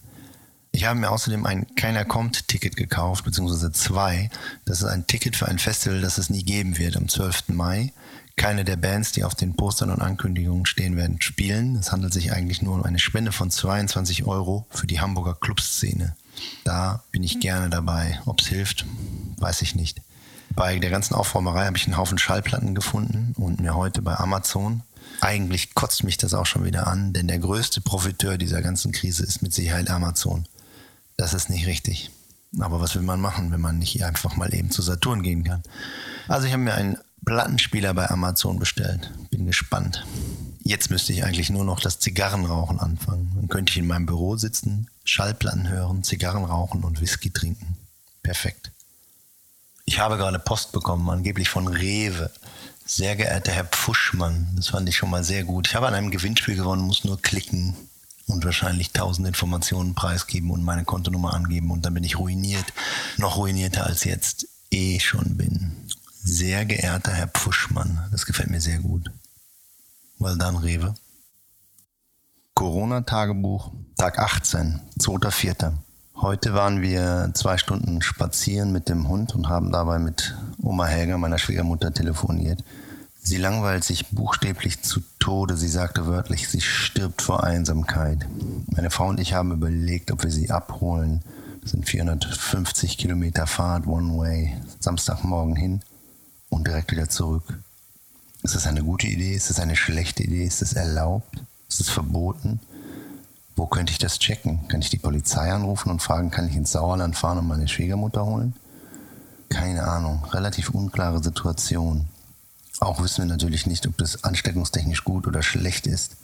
Ich 0.71 0.85
habe 0.85 0.99
mir 0.99 1.09
außerdem 1.09 1.45
ein 1.45 1.75
Keiner 1.75 2.05
kommt 2.05 2.47
Ticket 2.47 2.75
gekauft, 2.77 3.25
beziehungsweise 3.25 3.71
zwei. 3.71 4.29
Das 4.65 4.81
ist 4.81 4.87
ein 4.87 5.07
Ticket 5.07 5.35
für 5.35 5.47
ein 5.47 5.59
Festival, 5.59 6.01
das 6.01 6.17
es 6.17 6.29
nie 6.29 6.43
geben 6.43 6.77
wird 6.77 6.95
am 6.95 7.09
12. 7.09 7.49
Mai 7.49 7.91
keine 8.39 8.63
der 8.63 8.77
Bands, 8.77 9.11
die 9.11 9.25
auf 9.25 9.35
den 9.35 9.57
Postern 9.57 9.91
und 9.91 10.01
Ankündigungen 10.01 10.65
stehen 10.65 10.95
werden, 10.95 11.21
spielen. 11.21 11.75
Es 11.75 11.91
handelt 11.91 12.13
sich 12.13 12.31
eigentlich 12.31 12.61
nur 12.61 12.75
um 12.75 12.83
eine 12.83 12.97
Spende 12.97 13.33
von 13.33 13.51
22 13.51 14.25
Euro 14.25 14.65
für 14.69 14.87
die 14.87 15.01
Hamburger 15.01 15.35
Clubszene. 15.35 16.15
Da 16.63 17.03
bin 17.11 17.21
ich 17.21 17.41
gerne 17.41 17.69
dabei. 17.69 18.21
Ob 18.25 18.39
es 18.39 18.47
hilft, 18.47 18.85
weiß 19.39 19.61
ich 19.61 19.75
nicht. 19.75 20.01
Bei 20.55 20.79
der 20.79 20.89
ganzen 20.89 21.15
Aufräumerei 21.15 21.65
habe 21.65 21.75
ich 21.75 21.85
einen 21.85 21.97
Haufen 21.97 22.17
Schallplatten 22.17 22.75
gefunden 22.75 23.33
und 23.37 23.59
mir 23.59 23.75
heute 23.75 24.01
bei 24.01 24.15
Amazon. 24.15 24.83
Eigentlich 25.19 25.75
kotzt 25.75 26.05
mich 26.05 26.15
das 26.15 26.33
auch 26.33 26.45
schon 26.45 26.63
wieder 26.63 26.87
an, 26.87 27.11
denn 27.11 27.27
der 27.27 27.39
größte 27.39 27.81
Profiteur 27.81 28.37
dieser 28.37 28.61
ganzen 28.61 28.93
Krise 28.93 29.23
ist 29.23 29.41
mit 29.41 29.53
Sicherheit 29.53 29.89
Amazon. 29.89 30.45
Das 31.19 31.33
ist 31.33 31.49
nicht 31.49 31.67
richtig. 31.67 32.11
Aber 32.61 32.79
was 32.79 32.95
will 32.95 33.01
man 33.01 33.19
machen, 33.19 33.51
wenn 33.51 33.59
man 33.59 33.77
nicht 33.77 34.01
einfach 34.05 34.37
mal 34.37 34.53
eben 34.55 34.71
zu 34.71 34.81
Saturn 34.81 35.21
gehen 35.21 35.43
kann? 35.43 35.61
Also 36.29 36.47
ich 36.47 36.53
habe 36.53 36.63
mir 36.63 36.73
einen 36.73 36.97
Plattenspieler 37.25 37.93
bei 37.93 38.09
Amazon 38.09 38.57
bestellt. 38.57 39.11
Bin 39.29 39.45
gespannt. 39.45 40.05
Jetzt 40.63 40.89
müsste 40.89 41.11
ich 41.11 41.25
eigentlich 41.25 41.49
nur 41.49 41.65
noch 41.65 41.81
das 41.81 41.99
Zigarrenrauchen 41.99 42.79
anfangen. 42.79 43.33
Dann 43.35 43.49
könnte 43.49 43.71
ich 43.71 43.77
in 43.77 43.87
meinem 43.87 44.05
Büro 44.05 44.37
sitzen, 44.37 44.87
Schallplatten 45.03 45.67
hören, 45.67 46.05
Zigarren 46.05 46.45
rauchen 46.45 46.85
und 46.85 47.01
Whisky 47.01 47.31
trinken. 47.31 47.75
Perfekt. 48.23 48.71
Ich 49.83 49.99
habe 49.99 50.15
gerade 50.15 50.39
Post 50.39 50.71
bekommen, 50.71 51.09
angeblich 51.09 51.49
von 51.49 51.67
Rewe. 51.67 52.31
Sehr 52.85 53.17
geehrter 53.17 53.51
Herr 53.51 53.65
Pfuschmann, 53.65 54.53
das 54.55 54.69
fand 54.69 54.87
ich 54.87 54.95
schon 54.95 55.09
mal 55.09 55.25
sehr 55.25 55.43
gut. 55.43 55.67
Ich 55.67 55.75
habe 55.75 55.87
an 55.87 55.95
einem 55.95 56.11
Gewinnspiel 56.11 56.55
gewonnen, 56.55 56.83
muss 56.83 57.03
nur 57.03 57.21
klicken 57.21 57.75
und 58.29 58.45
wahrscheinlich 58.45 58.91
tausend 58.93 59.27
Informationen 59.27 59.95
preisgeben 59.95 60.51
und 60.51 60.63
meine 60.63 60.85
Kontonummer 60.85 61.33
angeben 61.33 61.71
und 61.71 61.85
dann 61.85 61.93
bin 61.93 62.03
ich 62.03 62.19
ruiniert. 62.19 62.65
Noch 63.17 63.37
ruinierter 63.37 63.85
als 63.85 64.03
jetzt 64.03 64.47
eh 64.71 64.99
schon 64.99 65.37
bin. 65.37 65.87
Sehr 66.21 66.65
geehrter 66.65 67.11
Herr 67.11 67.27
Pfuschmann, 67.27 68.07
das 68.11 68.25
gefällt 68.25 68.49
mir 68.49 68.61
sehr 68.61 68.79
gut. 68.79 69.11
Well 70.19 70.37
done, 70.37 70.61
Rewe. 70.61 70.93
Corona-Tagebuch, 72.53 73.71
Tag 73.95 74.19
18, 74.19 74.81
2.4. 74.99 75.73
Heute 76.17 76.53
waren 76.53 76.81
wir 76.81 77.31
zwei 77.33 77.57
Stunden 77.57 78.01
spazieren 78.01 78.73
mit 78.73 78.89
dem 78.89 79.07
Hund 79.07 79.33
und 79.33 79.47
haben 79.47 79.71
dabei 79.71 79.97
mit 79.97 80.35
Oma 80.61 80.85
Helga, 80.85 81.17
meiner 81.17 81.37
Schwiegermutter, 81.37 81.93
telefoniert. 81.93 82.61
Sie 83.21 83.37
langweilt 83.37 83.83
sich 83.83 84.07
buchstäblich 84.07 84.81
zu 84.81 85.01
Tode. 85.19 85.57
Sie 85.57 85.67
sagte 85.67 86.07
wörtlich, 86.07 86.47
sie 86.47 86.61
stirbt 86.61 87.21
vor 87.21 87.43
Einsamkeit. 87.43 88.27
Meine 88.67 88.89
Frau 88.89 89.07
und 89.07 89.19
ich 89.19 89.33
haben 89.33 89.51
überlegt, 89.51 90.11
ob 90.11 90.23
wir 90.23 90.31
sie 90.31 90.49
abholen. 90.49 91.21
Das 91.61 91.71
sind 91.71 91.87
450 91.87 92.97
Kilometer 92.97 93.45
Fahrt, 93.45 93.85
One 93.85 94.17
Way, 94.17 94.57
Samstagmorgen 94.79 95.55
hin 95.55 95.81
und 96.49 96.65
direkt 96.65 96.91
wieder 96.91 97.09
zurück. 97.09 97.59
Ist 98.41 98.55
das 98.55 98.67
eine 98.67 98.83
gute 98.83 99.07
Idee? 99.07 99.33
Ist 99.35 99.49
das 99.49 99.59
eine 99.59 99.75
schlechte 99.75 100.23
Idee? 100.23 100.45
Ist 100.45 100.61
das 100.61 100.73
erlaubt? 100.73 101.43
Ist 101.67 101.81
es 101.81 101.89
verboten? 101.89 102.59
Wo 103.55 103.67
könnte 103.67 103.91
ich 103.91 103.99
das 103.99 104.19
checken? 104.19 104.67
Kann 104.69 104.81
ich 104.81 104.89
die 104.89 104.97
Polizei 104.97 105.51
anrufen 105.51 105.91
und 105.91 106.01
fragen, 106.01 106.31
kann 106.31 106.47
ich 106.47 106.55
ins 106.55 106.71
Sauerland 106.71 107.17
fahren 107.17 107.39
und 107.39 107.47
meine 107.47 107.67
Schwiegermutter 107.67 108.25
holen? 108.25 108.55
Keine 109.49 109.83
Ahnung. 109.83 110.23
Relativ 110.31 110.69
unklare 110.69 111.21
Situation. 111.21 112.07
Auch 112.79 113.03
wissen 113.03 113.23
wir 113.23 113.29
natürlich 113.29 113.67
nicht, 113.67 113.85
ob 113.87 113.97
das 113.97 114.23
ansteckungstechnisch 114.23 115.03
gut 115.03 115.27
oder 115.27 115.43
schlecht 115.43 115.85
ist. 115.85 116.15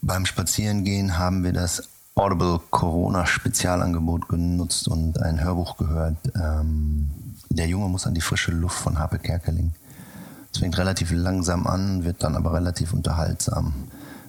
Beim 0.00 0.26
Spazierengehen 0.26 1.18
haben 1.18 1.44
wir 1.44 1.52
das 1.52 1.88
Audible 2.14 2.60
Corona 2.70 3.26
Spezialangebot 3.26 4.28
genutzt 4.28 4.88
und 4.88 5.20
ein 5.20 5.40
Hörbuch 5.40 5.76
gehört. 5.76 6.16
Ähm, 6.34 7.10
der 7.50 7.68
Junge 7.68 7.88
muss 7.88 8.06
an 8.06 8.14
die 8.14 8.20
frische 8.20 8.52
Luft 8.52 8.78
von 8.78 8.98
Harpe 8.98 9.18
Kerkeling. 9.18 9.72
Es 10.52 10.58
fängt 10.58 10.78
relativ 10.78 11.12
langsam 11.12 11.66
an, 11.66 12.04
wird 12.04 12.22
dann 12.22 12.34
aber 12.34 12.54
relativ 12.54 12.92
unterhaltsam. 12.92 13.74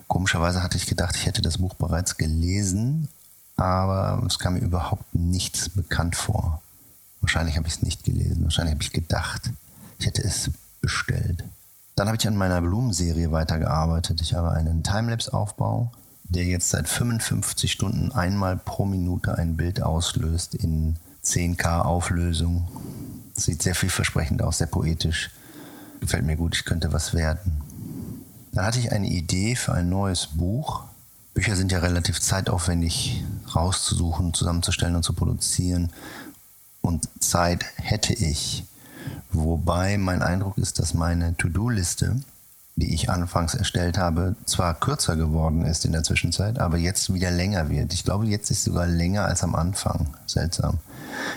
Komischerweise 0.07 0.63
hatte 0.63 0.77
ich 0.77 0.85
gedacht, 0.85 1.15
ich 1.15 1.25
hätte 1.25 1.41
das 1.41 1.59
Buch 1.59 1.75
bereits 1.75 2.17
gelesen, 2.17 3.07
aber 3.55 4.21
es 4.27 4.37
kam 4.37 4.53
mir 4.53 4.59
überhaupt 4.59 5.15
nichts 5.15 5.69
bekannt 5.69 6.15
vor. 6.15 6.61
Wahrscheinlich 7.21 7.57
habe 7.57 7.67
ich 7.67 7.75
es 7.75 7.81
nicht 7.83 8.03
gelesen, 8.03 8.43
wahrscheinlich 8.43 8.73
habe 8.73 8.83
ich 8.83 8.91
gedacht, 8.91 9.51
ich 9.97 10.05
hätte 10.05 10.23
es 10.23 10.51
bestellt. 10.81 11.43
Dann 11.95 12.07
habe 12.07 12.17
ich 12.17 12.27
an 12.27 12.37
meiner 12.37 12.61
Blumenserie 12.61 13.31
weitergearbeitet. 13.31 14.21
Ich 14.21 14.33
habe 14.33 14.51
einen 14.51 14.83
Timelapse-Aufbau, 14.83 15.91
der 16.23 16.45
jetzt 16.45 16.69
seit 16.69 16.87
55 16.87 17.71
Stunden 17.71 18.11
einmal 18.11 18.55
pro 18.55 18.85
Minute 18.85 19.37
ein 19.37 19.57
Bild 19.57 19.81
auslöst 19.81 20.55
in 20.55 20.95
10K 21.25 21.81
Auflösung. 21.81 22.67
Sieht 23.33 23.61
sehr 23.61 23.75
vielversprechend 23.75 24.41
aus, 24.41 24.59
sehr 24.59 24.67
poetisch. 24.67 25.31
Gefällt 25.99 26.25
mir 26.25 26.37
gut, 26.37 26.55
ich 26.55 26.65
könnte 26.65 26.93
was 26.93 27.13
werden. 27.13 27.61
Dann 28.53 28.65
hatte 28.65 28.79
ich 28.79 28.91
eine 28.91 29.07
Idee 29.07 29.55
für 29.55 29.73
ein 29.73 29.89
neues 29.89 30.27
Buch. 30.27 30.83
Bücher 31.33 31.55
sind 31.55 31.71
ja 31.71 31.79
relativ 31.79 32.19
zeitaufwendig 32.19 33.23
rauszusuchen, 33.55 34.33
zusammenzustellen 34.33 34.95
und 34.95 35.03
zu 35.03 35.13
produzieren. 35.13 35.91
Und 36.81 37.09
Zeit 37.19 37.65
hätte 37.75 38.13
ich. 38.13 38.63
Wobei 39.31 39.97
mein 39.97 40.21
Eindruck 40.21 40.57
ist, 40.57 40.79
dass 40.79 40.93
meine 40.93 41.35
To-Do-Liste, 41.37 42.17
die 42.75 42.93
ich 42.93 43.09
anfangs 43.09 43.53
erstellt 43.53 43.97
habe, 43.97 44.35
zwar 44.45 44.73
kürzer 44.73 45.15
geworden 45.15 45.65
ist 45.65 45.85
in 45.85 45.91
der 45.91 46.03
Zwischenzeit, 46.03 46.59
aber 46.59 46.77
jetzt 46.77 47.13
wieder 47.13 47.31
länger 47.31 47.69
wird. 47.69 47.93
Ich 47.93 48.03
glaube, 48.03 48.25
jetzt 48.25 48.49
ist 48.51 48.63
sogar 48.63 48.87
länger 48.87 49.25
als 49.25 49.43
am 49.43 49.55
Anfang. 49.55 50.15
Seltsam. 50.25 50.79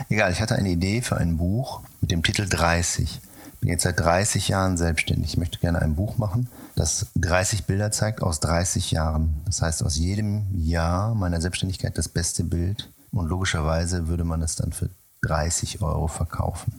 Egal, 0.08 0.32
ich 0.32 0.40
hatte 0.40 0.54
eine 0.54 0.70
Idee 0.70 1.02
für 1.02 1.16
ein 1.16 1.36
Buch 1.36 1.80
mit 2.00 2.10
dem 2.10 2.22
Titel 2.22 2.48
30. 2.48 3.20
Bin 3.60 3.70
jetzt 3.70 3.82
seit 3.82 4.00
30 4.00 4.48
Jahren 4.48 4.76
selbstständig. 4.76 5.32
Ich 5.32 5.36
möchte 5.36 5.58
gerne 5.58 5.80
ein 5.80 5.94
Buch 5.94 6.18
machen, 6.18 6.48
das 6.74 7.06
30 7.16 7.64
Bilder 7.64 7.90
zeigt 7.90 8.22
aus 8.22 8.40
30 8.40 8.90
Jahren. 8.92 9.42
Das 9.44 9.62
heißt, 9.62 9.84
aus 9.84 9.96
jedem 9.96 10.46
Jahr 10.54 11.14
meiner 11.14 11.40
Selbstständigkeit 11.40 11.96
das 11.98 12.08
beste 12.08 12.44
Bild. 12.44 12.90
Und 13.12 13.28
logischerweise 13.28 14.08
würde 14.08 14.24
man 14.24 14.42
es 14.42 14.56
dann 14.56 14.72
für 14.72 14.88
30 15.22 15.82
Euro 15.82 16.08
verkaufen. 16.08 16.72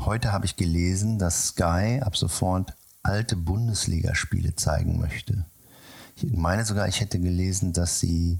Heute 0.00 0.32
habe 0.32 0.44
ich 0.44 0.56
gelesen, 0.56 1.18
dass 1.18 1.48
Sky 1.48 2.00
ab 2.02 2.16
sofort 2.16 2.74
alte 3.02 3.36
Bundesligaspiele 3.36 4.56
zeigen 4.56 4.98
möchte. 4.98 5.44
Ich 6.16 6.32
meine 6.32 6.64
sogar, 6.64 6.88
ich 6.88 7.00
hätte 7.00 7.18
gelesen, 7.20 7.72
dass 7.72 8.00
sie 8.00 8.38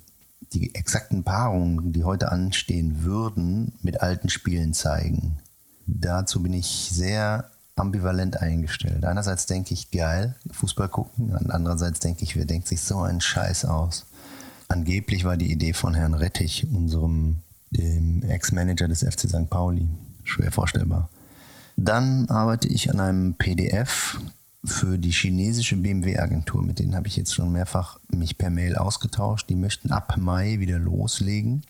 die 0.53 0.75
exakten 0.75 1.25
Paarungen, 1.25 1.93
die 1.93 2.05
heute 2.05 2.31
anstehen 2.31 3.03
würden, 3.03 3.73
mit 3.83 4.03
alten 4.03 4.29
Spielen 4.29 4.75
zeigen. 4.75 5.39
Dazu 5.87 6.43
bin 6.43 6.53
ich 6.53 6.91
sehr 6.93 7.51
ambivalent 7.77 8.41
eingestellt. 8.41 9.05
Einerseits 9.05 9.47
denke 9.47 9.75
ich, 9.75 9.91
geil, 9.91 10.37
Fußball 10.51 10.89
gucken, 10.89 11.35
andererseits 11.51 12.01
denke 12.01 12.23
ich, 12.23 12.37
wer 12.37 12.45
denkt 12.45 12.69
sich 12.69 12.81
so 12.81 13.01
einen 13.01 13.21
Scheiß 13.21 13.65
aus. 13.65 14.07
Angeblich 14.69 15.25
war 15.25 15.37
die 15.37 15.51
Idee 15.51 15.73
von 15.73 15.95
Herrn 15.95 16.15
Rettich, 16.15 16.67
unserem 16.73 17.39
Ex-Manager 17.73 18.87
des 18.87 19.01
FC 19.01 19.29
St. 19.29 19.51
Pauli. 19.51 19.89
Schwer 20.23 20.53
vorstellbar. 20.53 21.11
Dann 21.77 22.29
arbeite 22.29 22.69
ich 22.69 22.91
an 22.91 23.01
einem 23.01 23.35
PDF, 23.35 24.19
für 24.65 24.99
die 24.99 25.11
chinesische 25.11 25.77
BMW-Agentur. 25.77 26.63
Mit 26.63 26.79
denen 26.79 26.97
habe 26.97 27.07
ich 27.07 27.17
jetzt 27.17 27.35
schon 27.35 27.53
mehrfach 27.53 28.01
mich 28.09 28.39
per 28.39 28.51
Mail 28.51 28.77
ausgetauscht. 28.77 29.49
Die 29.51 29.57
möchten 29.57 29.93
ab 29.93 30.17
Mai 30.17 30.59
wieder 30.59 30.79
loslegen. 30.79 31.63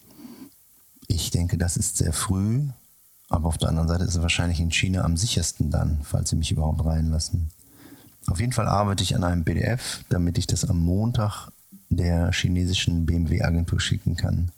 Ich 1.09 1.31
denke, 1.31 1.59
das 1.59 1.77
ist 1.77 1.97
sehr 1.97 2.13
früh. 2.13 2.69
Aber 3.29 3.49
auf 3.49 3.59
der 3.59 3.69
anderen 3.69 3.89
Seite 3.89 4.05
ist 4.05 4.15
es 4.15 4.23
wahrscheinlich 4.23 4.61
in 4.61 4.71
China 4.71 5.03
am 5.03 5.17
sichersten 5.17 5.71
dann, 5.71 6.01
falls 6.05 6.31
sie 6.31 6.37
mich 6.37 6.53
überhaupt 6.53 6.85
reinlassen. 6.85 7.51
Auf 8.27 8.39
jeden 8.39 8.53
Fall 8.53 8.69
arbeite 8.69 9.03
ich 9.03 9.17
an 9.17 9.25
einem 9.25 9.45
PDF, 9.45 10.05
damit 10.09 10.39
ich 10.39 10.47
das 10.47 10.65
am 10.65 10.79
Montag 10.79 11.49
der 11.89 12.33
chinesischen 12.33 13.07
BMW-Agentur 13.07 13.81
schicken 13.81 14.17
kann. 14.17 14.51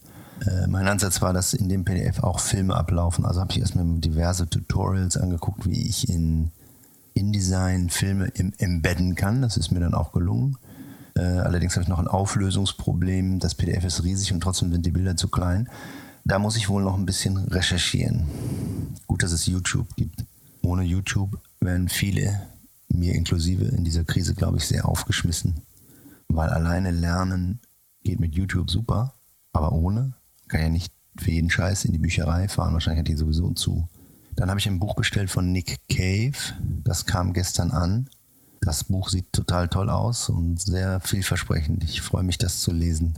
Äh, 0.45 0.67
mein 0.67 0.87
Ansatz 0.87 1.23
war, 1.23 1.33
dass 1.33 1.55
in 1.55 1.69
dem 1.69 1.85
PDF 1.85 2.23
auch 2.23 2.41
Filme 2.41 2.75
ablaufen. 2.77 3.25
Also 3.25 3.41
habe 3.41 3.53
ich 3.53 3.61
erstmal 3.61 3.87
diverse 3.99 4.49
Tutorials 4.49 5.17
angeguckt, 5.17 5.67
wie 5.67 5.89
ich 5.89 6.09
in 6.09 6.51
InDesign 7.15 7.89
Filme 7.89 8.27
im, 8.35 8.53
embedden 8.59 9.15
kann. 9.15 9.43
Das 9.43 9.57
ist 9.57 9.71
mir 9.71 9.81
dann 9.81 9.95
auch 9.95 10.13
gelungen. 10.13 10.59
Äh, 11.15 11.23
allerdings 11.23 11.75
habe 11.75 11.83
ich 11.83 11.89
noch 11.89 11.99
ein 11.99 12.09
Auflösungsproblem. 12.09 13.39
Das 13.39 13.55
PDF 13.55 13.85
ist 13.85 14.05
riesig 14.05 14.33
und 14.33 14.41
trotzdem 14.41 14.71
sind 14.73 14.85
die 14.85 14.91
Bilder 14.91 15.17
zu 15.17 15.29
klein. 15.29 15.69
Da 16.25 16.39
muss 16.39 16.57
ich 16.57 16.69
wohl 16.69 16.83
noch 16.83 16.99
ein 16.99 17.07
bisschen 17.07 17.39
recherchieren. 17.39 18.27
Gut, 19.07 19.23
dass 19.23 19.33
es 19.33 19.47
YouTube 19.47 19.95
gibt. 19.97 20.25
Ohne 20.63 20.83
YouTube 20.83 21.39
wären 21.61 21.89
viele, 21.89 22.43
mir 22.89 23.15
inklusive, 23.15 23.65
in 23.65 23.85
dieser 23.85 24.05
Krise, 24.05 24.35
glaube 24.35 24.59
ich, 24.59 24.67
sehr 24.67 24.89
aufgeschmissen. 24.89 25.63
Weil 26.29 26.51
alleine 26.51 26.91
lernen 26.91 27.61
geht 28.03 28.21
mit 28.21 28.35
YouTube 28.35 28.71
super, 28.71 29.15
aber 29.53 29.73
ohne 29.73 30.15
kann 30.49 30.61
ja 30.61 30.69
nicht 30.69 30.93
für 31.19 31.31
jeden 31.31 31.51
Scheiß 31.51 31.85
in 31.85 31.93
die 31.93 31.99
Bücherei 31.99 32.49
fahren. 32.49 32.75
Wahrscheinlich 32.75 33.01
hat 33.01 33.09
die 33.09 33.17
sowieso 33.17 33.51
zu. 33.53 33.89
Dann 34.35 34.51
habe 34.51 34.61
ich 34.61 34.67
ein 34.67 34.79
Buch 34.79 34.95
bestellt 34.95 35.31
von 35.31 35.51
Nick 35.51 35.79
Cave. 35.89 36.37
Das 36.85 37.07
kam 37.07 37.33
gestern 37.33 37.71
an. 37.71 38.09
Das 38.61 38.85
Buch 38.85 39.09
sieht 39.09 39.33
total 39.33 39.69
toll 39.69 39.91
aus 39.91 40.29
und 40.29 40.61
sehr 40.61 41.01
vielversprechend. 41.01 41.85
Ich 41.85 42.03
freue 42.03 42.23
mich, 42.23 42.39
das 42.39 42.61
zu 42.61 42.73
lesen. 42.73 43.15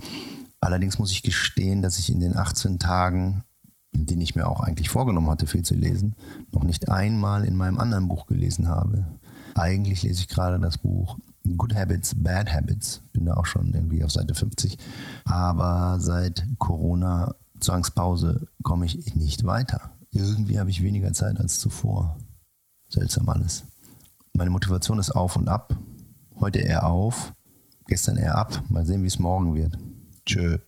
Allerdings 0.61 0.99
muss 0.99 1.12
ich 1.12 1.23
gestehen, 1.23 1.82
dass 1.82 1.99
ich 1.99 2.11
in 2.11 2.20
den 2.20 2.37
18 2.37 2.78
Tagen, 2.78 3.44
in 3.92 4.06
denen 4.06 4.20
ich 4.20 4.37
mir 4.37 4.47
auch 4.47 4.61
eigentlich 4.61 4.90
vorgenommen 4.90 5.30
hatte, 5.30 5.47
viel 5.47 5.62
zu 5.62 5.75
lesen, 5.75 6.14
noch 6.52 6.64
nicht 6.64 6.88
einmal 6.88 7.44
in 7.44 7.56
meinem 7.56 7.78
anderen 7.78 8.08
Buch 8.08 8.26
gelesen 8.26 8.68
habe. 8.68 9.06
Eigentlich 9.54 10.02
lese 10.02 10.20
ich 10.20 10.28
gerade 10.28 10.58
das 10.61 10.78
Buch 10.78 11.18
Good 11.56 11.74
Habits, 11.74 12.14
Bad 12.16 12.52
Habits. 12.52 13.02
Bin 13.12 13.26
da 13.26 13.34
auch 13.34 13.46
schon 13.46 13.72
irgendwie 13.72 14.04
auf 14.04 14.10
Seite 14.10 14.34
50. 14.34 14.76
Aber 15.24 15.98
seit 16.00 16.46
Corona 16.58 17.34
Zwangspause 17.60 18.48
komme 18.62 18.86
ich 18.86 19.14
nicht 19.14 19.44
weiter. 19.44 19.92
Irgendwie 20.10 20.58
habe 20.58 20.70
ich 20.70 20.82
weniger 20.82 21.12
Zeit 21.12 21.38
als 21.38 21.60
zuvor. 21.60 22.18
Seltsam 22.88 23.28
alles. 23.28 23.64
Meine 24.32 24.50
Motivation 24.50 24.98
ist 24.98 25.10
auf 25.10 25.36
und 25.36 25.48
ab. 25.48 25.76
Heute 26.40 26.60
eher 26.60 26.86
auf, 26.86 27.34
gestern 27.86 28.16
eher 28.16 28.36
ab. 28.36 28.62
Mal 28.68 28.86
sehen, 28.86 29.02
wie 29.02 29.08
es 29.08 29.18
morgen 29.18 29.54
wird. 29.54 29.76
Tschö. 30.24 30.58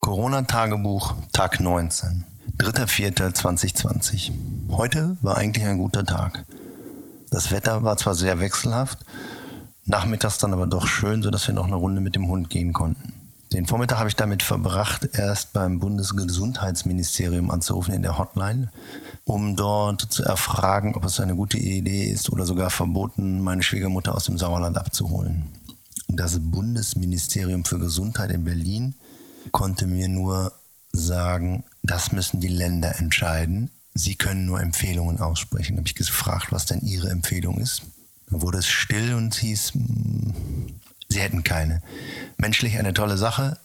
Corona-Tagebuch, 0.00 1.14
Tag 1.32 1.60
19. 1.60 2.24
3.4.2020. 2.58 4.32
Heute 4.70 5.16
war 5.22 5.38
eigentlich 5.38 5.64
ein 5.64 5.78
guter 5.78 6.04
Tag. 6.04 6.44
Das 7.30 7.50
Wetter 7.50 7.82
war 7.82 7.96
zwar 7.96 8.14
sehr 8.14 8.38
wechselhaft, 8.38 9.04
nachmittags 9.86 10.38
dann 10.38 10.52
aber 10.52 10.66
doch 10.66 10.86
schön, 10.86 11.22
sodass 11.22 11.46
wir 11.46 11.54
noch 11.54 11.66
eine 11.66 11.76
Runde 11.76 12.00
mit 12.00 12.14
dem 12.14 12.28
Hund 12.28 12.50
gehen 12.50 12.72
konnten. 12.72 13.12
Den 13.52 13.66
Vormittag 13.66 13.98
habe 13.98 14.08
ich 14.08 14.16
damit 14.16 14.42
verbracht, 14.42 15.10
erst 15.12 15.52
beim 15.52 15.78
Bundesgesundheitsministerium 15.78 17.52
anzurufen 17.52 17.94
in 17.94 18.02
der 18.02 18.18
Hotline, 18.18 18.72
um 19.24 19.54
dort 19.54 20.00
zu 20.00 20.24
erfragen, 20.24 20.96
ob 20.96 21.04
es 21.04 21.20
eine 21.20 21.36
gute 21.36 21.58
Idee 21.58 22.10
ist 22.10 22.30
oder 22.30 22.46
sogar 22.46 22.70
verboten, 22.70 23.40
meine 23.40 23.62
Schwiegermutter 23.62 24.14
aus 24.14 24.24
dem 24.24 24.38
Sauerland 24.38 24.76
abzuholen. 24.76 25.52
Das 26.08 26.38
Bundesministerium 26.40 27.64
für 27.64 27.78
Gesundheit 27.78 28.32
in 28.32 28.44
Berlin 28.44 28.94
konnte 29.52 29.86
mir 29.86 30.08
nur 30.08 30.52
sagen, 30.92 31.64
das 31.82 32.10
müssen 32.10 32.40
die 32.40 32.48
Länder 32.48 32.98
entscheiden. 32.98 33.70
Sie 33.94 34.16
können 34.16 34.46
nur 34.46 34.60
Empfehlungen 34.60 35.20
aussprechen. 35.20 35.76
Da 35.76 35.80
habe 35.80 35.88
ich 35.88 35.94
gefragt, 35.94 36.48
was 36.50 36.66
denn 36.66 36.80
Ihre 36.80 37.10
Empfehlung 37.10 37.58
ist. 37.58 37.82
Dann 38.30 38.42
wurde 38.42 38.58
es 38.58 38.66
still 38.66 39.14
und 39.14 39.34
hieß, 39.34 39.74
hm, 39.74 40.34
sie 41.08 41.20
hätten 41.20 41.44
keine. 41.44 41.82
Menschlich 42.38 42.78
eine 42.78 42.94
tolle 42.94 43.16
Sache, 43.16 43.58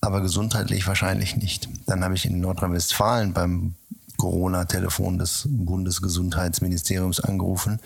aber 0.00 0.20
gesundheitlich 0.20 0.86
wahrscheinlich 0.86 1.36
nicht. 1.36 1.68
Dann 1.86 2.04
habe 2.04 2.14
ich 2.14 2.26
in 2.26 2.40
Nordrhein-Westfalen 2.40 3.32
beim 3.32 3.74
Corona-Telefon 4.16 5.18
des 5.18 5.46
Bundesgesundheitsministeriums 5.48 7.20
angerufen 7.20 7.80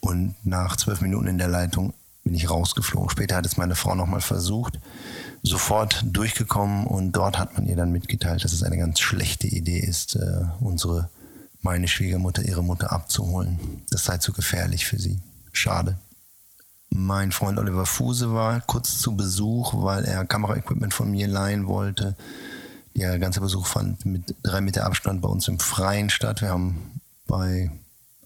und 0.00 0.34
nach 0.44 0.76
zwölf 0.76 1.00
Minuten 1.00 1.26
in 1.26 1.38
der 1.38 1.48
Leitung 1.48 1.92
bin 2.24 2.34
ich 2.34 2.50
rausgeflogen. 2.50 3.10
Später 3.10 3.36
hat 3.36 3.46
es 3.46 3.56
meine 3.56 3.76
Frau 3.76 3.94
nochmal 3.94 4.20
versucht, 4.20 4.80
sofort 5.42 6.04
durchgekommen 6.04 6.86
und 6.86 7.12
dort 7.12 7.38
hat 7.38 7.54
man 7.54 7.66
ihr 7.66 7.76
dann 7.76 7.92
mitgeteilt, 7.92 8.44
dass 8.44 8.52
es 8.52 8.62
eine 8.62 8.78
ganz 8.78 9.00
schlechte 9.00 9.46
Idee 9.46 9.78
ist, 9.78 10.16
äh, 10.16 10.44
unsere, 10.60 11.08
meine 11.62 11.88
Schwiegermutter, 11.88 12.42
ihre 12.42 12.64
Mutter 12.64 12.92
abzuholen. 12.92 13.58
Das 13.90 14.04
sei 14.04 14.18
zu 14.18 14.32
gefährlich 14.32 14.86
für 14.86 14.98
sie. 14.98 15.18
Schade. 15.56 15.98
Mein 16.90 17.32
Freund 17.32 17.58
Oliver 17.58 17.86
Fuse 17.86 18.32
war 18.32 18.60
kurz 18.60 18.98
zu 18.98 19.16
Besuch, 19.16 19.74
weil 19.74 20.04
er 20.04 20.24
Kameraequipment 20.24 20.94
von 20.94 21.10
mir 21.10 21.26
leihen 21.26 21.66
wollte. 21.66 22.16
Der 22.94 23.18
ganze 23.18 23.40
Besuch 23.40 23.66
fand 23.66 24.06
mit 24.06 24.34
drei 24.42 24.60
Meter 24.60 24.86
Abstand 24.86 25.20
bei 25.22 25.28
uns 25.28 25.48
im 25.48 25.58
Freien 25.58 26.10
statt. 26.10 26.40
Wir 26.40 26.50
haben 26.50 27.00
bei 27.26 27.70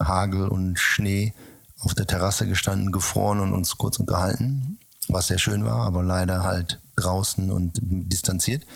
Hagel 0.01 0.49
und 0.49 0.79
Schnee 0.79 1.33
auf 1.79 1.95
der 1.95 2.07
Terrasse 2.07 2.47
gestanden, 2.47 2.93
gefroren 2.93 3.41
und 3.41 3.53
uns 3.53 3.79
kurz 3.79 3.99
unterhalten, 3.99 4.79
was 5.09 5.29
sehr 5.29 5.39
schön 5.39 5.65
war, 5.65 5.87
aber 5.87 6.03
leider 6.03 6.43
halt 6.43 6.81
draußen 6.97 7.51
und 7.51 7.79
distanziert. 7.81 8.67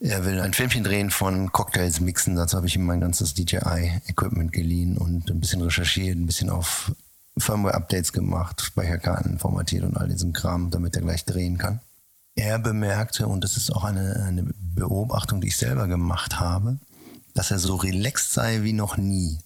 Er 0.00 0.24
will 0.24 0.40
ein 0.40 0.54
Filmchen 0.54 0.84
drehen 0.84 1.10
von 1.10 1.50
Cocktails 1.52 2.00
mixen. 2.00 2.36
Dazu 2.36 2.56
habe 2.56 2.66
ich 2.66 2.76
ihm 2.76 2.84
mein 2.84 3.00
ganzes 3.00 3.34
DJI-Equipment 3.34 4.52
geliehen 4.52 4.96
und 4.96 5.30
ein 5.30 5.40
bisschen 5.40 5.62
recherchiert, 5.62 6.16
ein 6.16 6.26
bisschen 6.26 6.50
auf 6.50 6.92
Firmware-Updates 7.38 8.12
gemacht, 8.12 8.60
Speicherkarten 8.60 9.38
formatiert 9.38 9.84
und 9.84 9.96
all 9.96 10.08
diesen 10.08 10.32
Kram, 10.32 10.70
damit 10.70 10.94
er 10.96 11.02
gleich 11.02 11.24
drehen 11.24 11.58
kann. 11.58 11.80
Er 12.36 12.58
bemerkte, 12.58 13.28
und 13.28 13.44
das 13.44 13.56
ist 13.56 13.70
auch 13.70 13.84
eine, 13.84 14.24
eine 14.26 14.52
Beobachtung, 14.74 15.40
die 15.40 15.48
ich 15.48 15.56
selber 15.56 15.86
gemacht 15.86 16.40
habe, 16.40 16.78
dass 17.34 17.50
er 17.50 17.58
so 17.58 17.76
relaxed 17.76 18.32
sei 18.32 18.62
wie 18.62 18.72
noch 18.72 18.96
nie. 18.96 19.38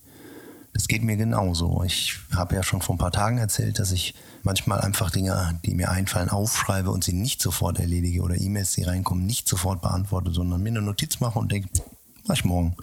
Das 0.73 0.87
geht 0.87 1.03
mir 1.03 1.17
genauso. 1.17 1.83
Ich 1.85 2.19
habe 2.35 2.55
ja 2.55 2.63
schon 2.63 2.83
vor 2.83 2.95
ein 2.95 2.99
paar 2.99 3.11
Tagen 3.11 3.39
erzählt, 3.39 3.79
dass 3.79 3.91
ich 3.91 4.15
manchmal 4.43 4.81
einfach 4.81 5.11
Dinge, 5.11 5.59
die 5.65 5.75
mir 5.75 5.91
einfallen, 5.91 6.29
aufschreibe 6.29 6.91
und 6.91 7.05
sie 7.05 7.15
nicht 7.15 7.43
sofort 7.43 7.79
erledige 7.79 8.23
oder 8.23 8.37
E-Mails, 8.37 8.73
die 8.73 8.85
reinkommen, 8.85 9.27
nicht 9.27 9.49
sofort 9.49 9.83
beantworte, 9.83 10.31
sondern 10.31 10.63
mir 10.63 10.71
eine 10.71 10.83
Notiz 10.83 11.21
mache 11.21 11.39
und 11.39 11.51
denke, 11.51 11.69
mach 12.27 12.37
ich 12.37 12.45
morgen. 12.45 12.77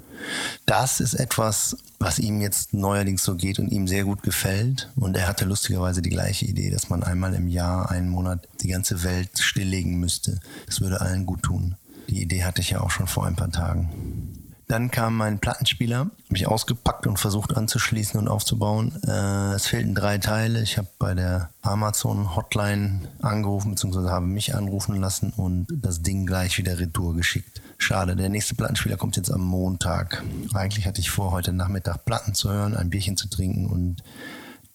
Das 0.66 1.00
ist 1.00 1.14
etwas, 1.14 1.78
was 2.00 2.20
ihm 2.20 2.42
jetzt 2.42 2.74
neuerdings 2.74 3.24
so 3.24 3.36
geht 3.36 3.60
und 3.60 3.70
ihm 3.70 3.88
sehr 3.88 4.04
gut 4.04 4.24
gefällt. 4.24 4.90
Und 4.96 5.16
er 5.16 5.28
hatte 5.28 5.46
lustigerweise 5.46 6.02
die 6.02 6.10
gleiche 6.10 6.46
Idee, 6.46 6.72
dass 6.72 6.90
man 6.90 7.04
einmal 7.04 7.34
im 7.34 7.48
Jahr, 7.48 7.92
einen 7.92 8.10
Monat 8.10 8.48
die 8.62 8.70
ganze 8.70 9.04
Welt 9.04 9.40
stilllegen 9.40 10.00
müsste. 10.00 10.40
Das 10.66 10.82
würde 10.82 11.02
allen 11.02 11.26
gut 11.26 11.44
tun. 11.44 11.76
Die 12.10 12.22
Idee 12.22 12.44
hatte 12.44 12.62
ich 12.62 12.72
ja 12.72 12.82
auch 12.82 12.92
schon 12.92 13.08
vor 13.08 13.26
ein 13.26 13.36
paar 13.36 13.52
Tagen. 13.52 14.36
Dann 14.68 14.90
kam 14.90 15.16
mein 15.16 15.38
Plattenspieler, 15.38 16.10
mich 16.30 16.48
ausgepackt 16.48 17.06
und 17.06 17.20
versucht 17.20 17.56
anzuschließen 17.56 18.20
und 18.20 18.28
aufzubauen. 18.28 19.00
Äh, 19.08 19.54
es 19.54 19.68
fehlten 19.68 19.94
drei 19.94 20.18
Teile. 20.18 20.62
Ich 20.64 20.80
habe 20.80 20.88
bei 20.98 21.14
der 21.14 21.52
Amazon 21.62 22.36
Hotline 22.36 23.02
angerufen, 23.22 23.72
beziehungsweise 23.72 24.10
habe 24.10 24.26
mich 24.26 24.56
anrufen 24.56 25.00
lassen 25.00 25.32
und 25.36 25.68
das 25.70 26.02
Ding 26.02 26.26
gleich 26.26 26.58
wieder 26.58 26.80
retour 26.80 27.16
geschickt. 27.16 27.62
Schade, 27.78 28.16
der 28.16 28.30
nächste 28.30 28.56
Plattenspieler 28.56 28.98
kommt 28.98 29.18
jetzt 29.18 29.32
am 29.32 29.42
Montag. 29.42 30.24
Eigentlich 30.54 30.88
hatte 30.88 31.02
ich 31.02 31.12
vor, 31.12 31.32
heute 31.32 31.54
Nachmittag 31.54 32.06
Platten 32.06 32.34
zu 32.34 32.50
hören, 32.50 32.76
ein 32.76 32.90
Bierchen 32.90 33.18
zu 33.18 33.30
trinken 33.30 33.68
und 33.68 34.04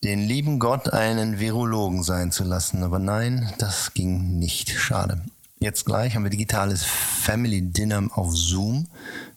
den 0.04 0.20
lieben 0.20 0.58
Gott 0.58 0.92
einen 0.92 1.40
Virologen 1.40 2.02
sein 2.02 2.32
zu 2.32 2.44
lassen. 2.44 2.82
Aber 2.82 2.98
nein, 2.98 3.52
das 3.58 3.94
ging 3.94 4.38
nicht. 4.38 4.70
Schade. 4.70 5.22
Jetzt 5.58 5.84
gleich 5.84 6.14
haben 6.14 6.22
wir 6.22 6.30
digitales 6.30 6.84
Family 6.84 7.60
Dinner 7.62 8.08
auf 8.14 8.34
Zoom. 8.34 8.86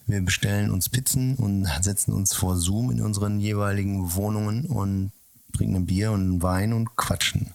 Wir 0.08 0.22
bestellen 0.22 0.72
uns 0.72 0.90
Pizzen 0.90 1.36
und 1.36 1.68
setzen 1.82 2.14
uns 2.14 2.34
vor 2.34 2.58
Zoom 2.58 2.92
in 2.92 3.02
unseren 3.02 3.40
jeweiligen 3.40 4.14
Wohnungen 4.16 4.66
und 4.66 5.12
trinken 5.56 5.76
ein 5.76 5.86
Bier 5.86 6.12
und 6.12 6.42
Wein 6.42 6.74
und 6.74 6.96
quatschen. 6.96 7.54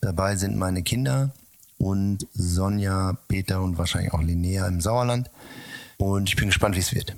Dabei 0.00 0.36
sind 0.36 0.56
meine 0.56 0.82
Kinder, 0.82 1.32
und 1.78 2.26
Sonja, 2.34 3.16
Peter 3.28 3.62
und 3.62 3.78
wahrscheinlich 3.78 4.12
auch 4.12 4.22
Linnea 4.22 4.66
im 4.66 4.80
Sauerland. 4.80 5.30
Und 5.96 6.28
ich 6.28 6.36
bin 6.36 6.46
gespannt, 6.46 6.76
wie 6.76 6.80
es 6.80 6.94
wird. 6.94 7.14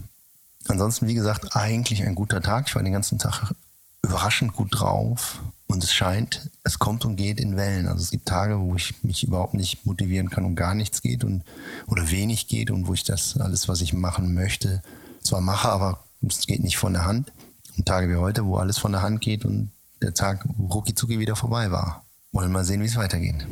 Ansonsten, 0.68 1.06
wie 1.06 1.14
gesagt, 1.14 1.56
eigentlich 1.56 2.04
ein 2.04 2.14
guter 2.14 2.42
Tag. 2.42 2.66
Ich 2.68 2.74
war 2.74 2.82
den 2.82 2.92
ganzen 2.92 3.18
Tag 3.18 3.54
überraschend 4.02 4.54
gut 4.54 4.68
drauf. 4.72 5.40
Und 5.68 5.82
es 5.82 5.92
scheint, 5.92 6.50
es 6.62 6.78
kommt 6.78 7.04
und 7.04 7.16
geht 7.16 7.40
in 7.40 7.56
Wellen. 7.56 7.88
Also 7.88 8.02
es 8.02 8.10
gibt 8.10 8.26
Tage, 8.26 8.60
wo 8.60 8.76
ich 8.76 9.02
mich 9.02 9.24
überhaupt 9.24 9.54
nicht 9.54 9.84
motivieren 9.84 10.30
kann 10.30 10.44
und 10.44 10.54
gar 10.54 10.74
nichts 10.74 11.02
geht 11.02 11.24
und 11.24 11.42
oder 11.88 12.10
wenig 12.10 12.46
geht 12.46 12.70
und 12.70 12.86
wo 12.86 12.94
ich 12.94 13.02
das 13.02 13.36
alles, 13.36 13.68
was 13.68 13.80
ich 13.80 13.92
machen 13.92 14.32
möchte, 14.34 14.82
zwar 15.22 15.40
mache, 15.40 15.68
aber 15.68 16.04
es 16.26 16.46
geht 16.46 16.62
nicht 16.62 16.78
von 16.78 16.92
der 16.92 17.04
Hand. 17.04 17.32
Und 17.76 17.86
Tage 17.86 18.08
wie 18.08 18.16
heute, 18.16 18.46
wo 18.46 18.56
alles 18.56 18.78
von 18.78 18.92
der 18.92 19.02
Hand 19.02 19.20
geht 19.20 19.44
und 19.44 19.70
der 20.00 20.14
Tag 20.14 20.46
rucki 20.58 20.94
wieder 21.18 21.36
vorbei 21.36 21.70
war. 21.70 22.04
Wollen 22.32 22.52
mal 22.52 22.64
sehen, 22.64 22.82
wie 22.82 22.86
es 22.86 22.96
weitergeht. 22.96 23.46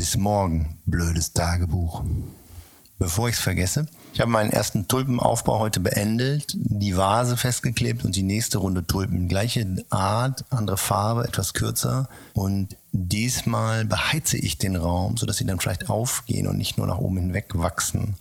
Bis 0.00 0.16
morgen, 0.16 0.78
blödes 0.86 1.34
Tagebuch. 1.34 2.02
Bevor 2.98 3.28
ich 3.28 3.34
es 3.34 3.40
vergesse, 3.42 3.84
ich 4.14 4.20
habe 4.22 4.30
meinen 4.30 4.48
ersten 4.48 4.88
Tulpenaufbau 4.88 5.58
heute 5.58 5.78
beendet, 5.78 6.54
die 6.54 6.96
Vase 6.96 7.36
festgeklebt 7.36 8.06
und 8.06 8.16
die 8.16 8.22
nächste 8.22 8.56
Runde 8.56 8.86
Tulpen. 8.86 9.28
Gleiche 9.28 9.76
Art, 9.90 10.46
andere 10.48 10.78
Farbe, 10.78 11.24
etwas 11.24 11.52
kürzer. 11.52 12.08
Und 12.32 12.78
diesmal 12.92 13.84
beheize 13.84 14.38
ich 14.38 14.56
den 14.56 14.76
Raum, 14.76 15.18
sodass 15.18 15.36
sie 15.36 15.44
dann 15.44 15.60
vielleicht 15.60 15.90
aufgehen 15.90 16.46
und 16.46 16.56
nicht 16.56 16.78
nur 16.78 16.86
nach 16.86 16.96
oben 16.96 17.18
hinweg 17.18 17.50
wachsen. 17.52 18.14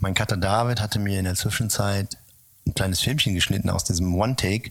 Mein 0.00 0.14
Cutter 0.14 0.38
David 0.38 0.80
hatte 0.80 0.98
mir 0.98 1.18
in 1.18 1.26
der 1.26 1.34
Zwischenzeit 1.34 2.16
ein 2.66 2.72
kleines 2.72 3.00
Filmchen 3.00 3.34
geschnitten 3.34 3.68
aus 3.68 3.84
diesem 3.84 4.14
One-Take, 4.14 4.70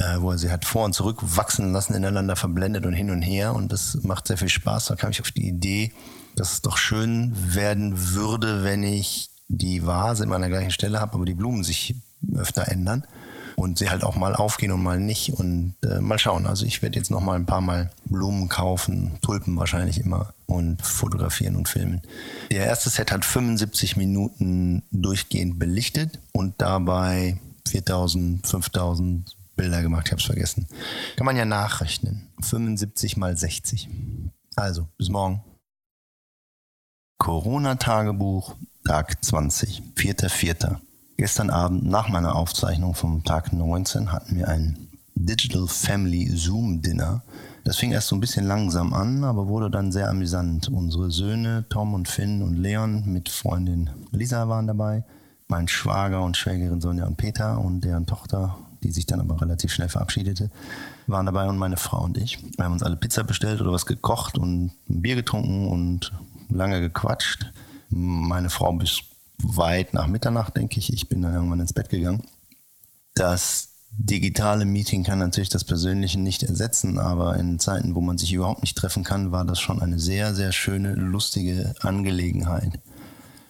äh, 0.00 0.20
wo 0.20 0.30
er 0.30 0.38
sie 0.38 0.50
hat 0.50 0.64
vor 0.64 0.84
und 0.84 0.94
zurück 0.94 1.18
wachsen 1.22 1.72
lassen, 1.72 1.94
ineinander 1.94 2.36
verblendet 2.36 2.86
und 2.86 2.94
hin 2.94 3.10
und 3.10 3.22
her. 3.22 3.54
Und 3.54 3.70
das 3.70 3.98
macht 4.02 4.26
sehr 4.26 4.38
viel 4.38 4.48
Spaß. 4.48 4.86
Da 4.86 4.96
kam 4.96 5.10
ich 5.10 5.20
auf 5.20 5.30
die 5.30 5.46
Idee, 5.46 5.92
dass 6.36 6.52
es 6.52 6.62
doch 6.62 6.78
schön 6.78 7.32
werden 7.54 8.14
würde, 8.14 8.64
wenn 8.64 8.82
ich 8.82 9.30
die 9.48 9.84
Vase 9.86 10.24
immer 10.24 10.36
an 10.36 10.42
der 10.42 10.50
gleichen 10.50 10.70
Stelle 10.70 11.00
habe, 11.00 11.14
aber 11.14 11.24
die 11.24 11.34
Blumen 11.34 11.64
sich 11.64 11.94
öfter 12.34 12.68
ändern 12.68 13.04
und 13.56 13.78
sie 13.78 13.90
halt 13.90 14.04
auch 14.04 14.16
mal 14.16 14.34
aufgehen 14.34 14.72
und 14.72 14.82
mal 14.82 15.00
nicht 15.00 15.34
und 15.34 15.74
äh, 15.82 16.00
mal 16.00 16.18
schauen. 16.18 16.46
Also 16.46 16.64
ich 16.64 16.82
werde 16.82 16.98
jetzt 16.98 17.10
noch 17.10 17.20
mal 17.20 17.34
ein 17.34 17.46
paar 17.46 17.60
Mal 17.60 17.90
Blumen 18.04 18.48
kaufen, 18.48 19.18
Tulpen 19.20 19.56
wahrscheinlich 19.58 19.98
immer 19.98 20.32
und 20.46 20.80
fotografieren 20.80 21.56
und 21.56 21.68
filmen. 21.68 22.00
Der 22.50 22.64
erste 22.64 22.88
Set 22.88 23.12
hat 23.12 23.24
75 23.24 23.96
Minuten 23.96 24.82
durchgehend 24.92 25.58
belichtet 25.58 26.20
und 26.32 26.54
dabei 26.58 27.38
4000, 27.68 28.46
5000 28.46 29.36
Bilder 29.60 29.82
gemacht, 29.82 30.06
ich 30.06 30.12
habe 30.12 30.20
es 30.20 30.26
vergessen. 30.26 30.66
Kann 31.16 31.26
man 31.26 31.36
ja 31.36 31.44
nachrechnen. 31.44 32.30
75 32.40 33.18
mal 33.18 33.36
60. 33.36 33.90
Also, 34.56 34.88
bis 34.96 35.10
morgen. 35.10 35.44
Corona-Tagebuch, 37.18 38.56
Tag 38.86 39.22
20, 39.22 39.82
4.4. 39.96 40.78
Gestern 41.18 41.50
Abend 41.50 41.84
nach 41.84 42.08
meiner 42.08 42.36
Aufzeichnung 42.36 42.94
vom 42.94 43.22
Tag 43.22 43.52
19 43.52 44.10
hatten 44.10 44.36
wir 44.36 44.48
ein 44.48 44.88
Digital 45.14 45.68
Family 45.68 46.34
Zoom 46.34 46.80
Dinner. 46.80 47.22
Das 47.64 47.76
fing 47.76 47.92
erst 47.92 48.08
so 48.08 48.16
ein 48.16 48.20
bisschen 48.20 48.46
langsam 48.46 48.94
an, 48.94 49.24
aber 49.24 49.46
wurde 49.46 49.70
dann 49.70 49.92
sehr 49.92 50.08
amüsant. 50.08 50.68
Unsere 50.68 51.10
Söhne 51.10 51.66
Tom 51.68 51.92
und 51.92 52.08
Finn 52.08 52.40
und 52.40 52.56
Leon 52.56 53.12
mit 53.12 53.28
Freundin 53.28 53.90
Lisa 54.10 54.48
waren 54.48 54.66
dabei. 54.66 55.04
Mein 55.48 55.68
Schwager 55.68 56.22
und 56.22 56.38
Schwägerin 56.38 56.80
Sonja 56.80 57.04
und 57.04 57.18
Peter 57.18 57.60
und 57.60 57.82
deren 57.82 58.06
Tochter 58.06 58.56
die 58.82 58.90
sich 58.90 59.06
dann 59.06 59.20
aber 59.20 59.40
relativ 59.40 59.72
schnell 59.72 59.88
verabschiedete, 59.88 60.50
waren 61.06 61.26
dabei 61.26 61.48
und 61.48 61.58
meine 61.58 61.76
Frau 61.76 62.04
und 62.04 62.16
ich. 62.18 62.38
Wir 62.56 62.64
haben 62.64 62.72
uns 62.72 62.82
alle 62.82 62.96
Pizza 62.96 63.24
bestellt 63.24 63.60
oder 63.60 63.72
was 63.72 63.86
gekocht 63.86 64.38
und 64.38 64.72
ein 64.88 65.02
Bier 65.02 65.16
getrunken 65.16 65.68
und 65.68 66.12
lange 66.48 66.80
gequatscht. 66.80 67.52
Meine 67.90 68.50
Frau 68.50 68.72
bis 68.72 69.00
weit 69.42 69.94
nach 69.94 70.06
Mitternacht, 70.06 70.56
denke 70.56 70.78
ich. 70.78 70.92
Ich 70.92 71.08
bin 71.08 71.22
dann 71.22 71.34
irgendwann 71.34 71.60
ins 71.60 71.72
Bett 71.72 71.88
gegangen. 71.88 72.22
Das 73.14 73.68
digitale 73.92 74.64
Meeting 74.64 75.02
kann 75.02 75.18
natürlich 75.18 75.48
das 75.48 75.64
Persönliche 75.64 76.18
nicht 76.18 76.42
ersetzen, 76.42 76.98
aber 76.98 77.36
in 77.36 77.58
Zeiten, 77.58 77.94
wo 77.94 78.00
man 78.00 78.18
sich 78.18 78.32
überhaupt 78.32 78.62
nicht 78.62 78.76
treffen 78.76 79.04
kann, 79.04 79.32
war 79.32 79.44
das 79.44 79.60
schon 79.60 79.82
eine 79.82 79.98
sehr, 79.98 80.34
sehr 80.34 80.52
schöne, 80.52 80.94
lustige 80.94 81.74
Angelegenheit. 81.80 82.78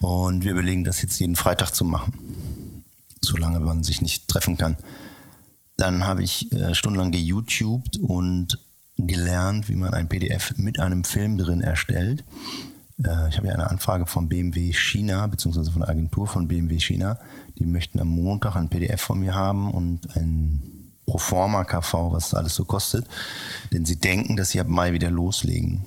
Und 0.00 0.44
wir 0.44 0.52
überlegen, 0.52 0.84
das 0.84 1.02
jetzt 1.02 1.18
jeden 1.20 1.36
Freitag 1.36 1.74
zu 1.74 1.84
machen, 1.84 2.84
solange 3.20 3.60
man 3.60 3.84
sich 3.84 4.00
nicht 4.00 4.28
treffen 4.28 4.56
kann. 4.56 4.76
Dann 5.80 6.06
habe 6.06 6.22
ich 6.22 6.52
äh, 6.52 6.74
stundenlang 6.74 7.10
geYouTubed 7.10 7.96
und 8.00 8.58
gelernt, 8.98 9.70
wie 9.70 9.76
man 9.76 9.94
ein 9.94 10.10
PDF 10.10 10.52
mit 10.58 10.78
einem 10.78 11.04
Film 11.04 11.38
drin 11.38 11.62
erstellt. 11.62 12.22
Äh, 13.02 13.30
ich 13.30 13.38
habe 13.38 13.46
ja 13.46 13.54
eine 13.54 13.70
Anfrage 13.70 14.04
von 14.04 14.28
BMW 14.28 14.74
China, 14.74 15.26
beziehungsweise 15.26 15.70
von 15.70 15.80
der 15.80 15.88
Agentur 15.88 16.26
von 16.26 16.48
BMW 16.48 16.78
China. 16.78 17.18
Die 17.58 17.64
möchten 17.64 17.98
am 17.98 18.08
Montag 18.08 18.56
ein 18.56 18.68
PDF 18.68 19.00
von 19.00 19.20
mir 19.20 19.34
haben 19.34 19.70
und 19.70 20.14
ein 20.16 20.92
Proforma 21.06 21.64
KV, 21.64 22.12
was 22.12 22.34
alles 22.34 22.54
so 22.54 22.66
kostet. 22.66 23.06
Denn 23.72 23.86
sie 23.86 23.96
denken, 23.96 24.36
dass 24.36 24.50
sie 24.50 24.60
ab 24.60 24.68
Mai 24.68 24.92
wieder 24.92 25.10
loslegen. 25.10 25.82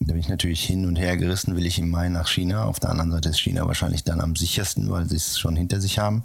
Da 0.00 0.12
bin 0.12 0.20
ich 0.20 0.28
natürlich 0.28 0.62
hin 0.62 0.84
und 0.84 0.96
her 0.96 1.16
gerissen, 1.16 1.56
will 1.56 1.64
ich 1.64 1.78
im 1.78 1.88
Mai 1.88 2.10
nach 2.10 2.28
China. 2.28 2.64
Auf 2.64 2.80
der 2.80 2.90
anderen 2.90 3.12
Seite 3.12 3.30
ist 3.30 3.40
China 3.40 3.66
wahrscheinlich 3.66 4.04
dann 4.04 4.20
am 4.20 4.36
sichersten, 4.36 4.90
weil 4.90 5.08
sie 5.08 5.16
es 5.16 5.38
schon 5.38 5.56
hinter 5.56 5.80
sich 5.80 5.98
haben. 5.98 6.22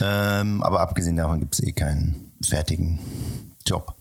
Ähm, 0.00 0.62
aber 0.62 0.80
abgesehen 0.80 1.16
davon 1.16 1.40
gibt 1.40 1.52
es 1.52 1.62
eh 1.62 1.72
keinen 1.72 2.25
fertigen 2.42 2.98
Job. 3.66 3.94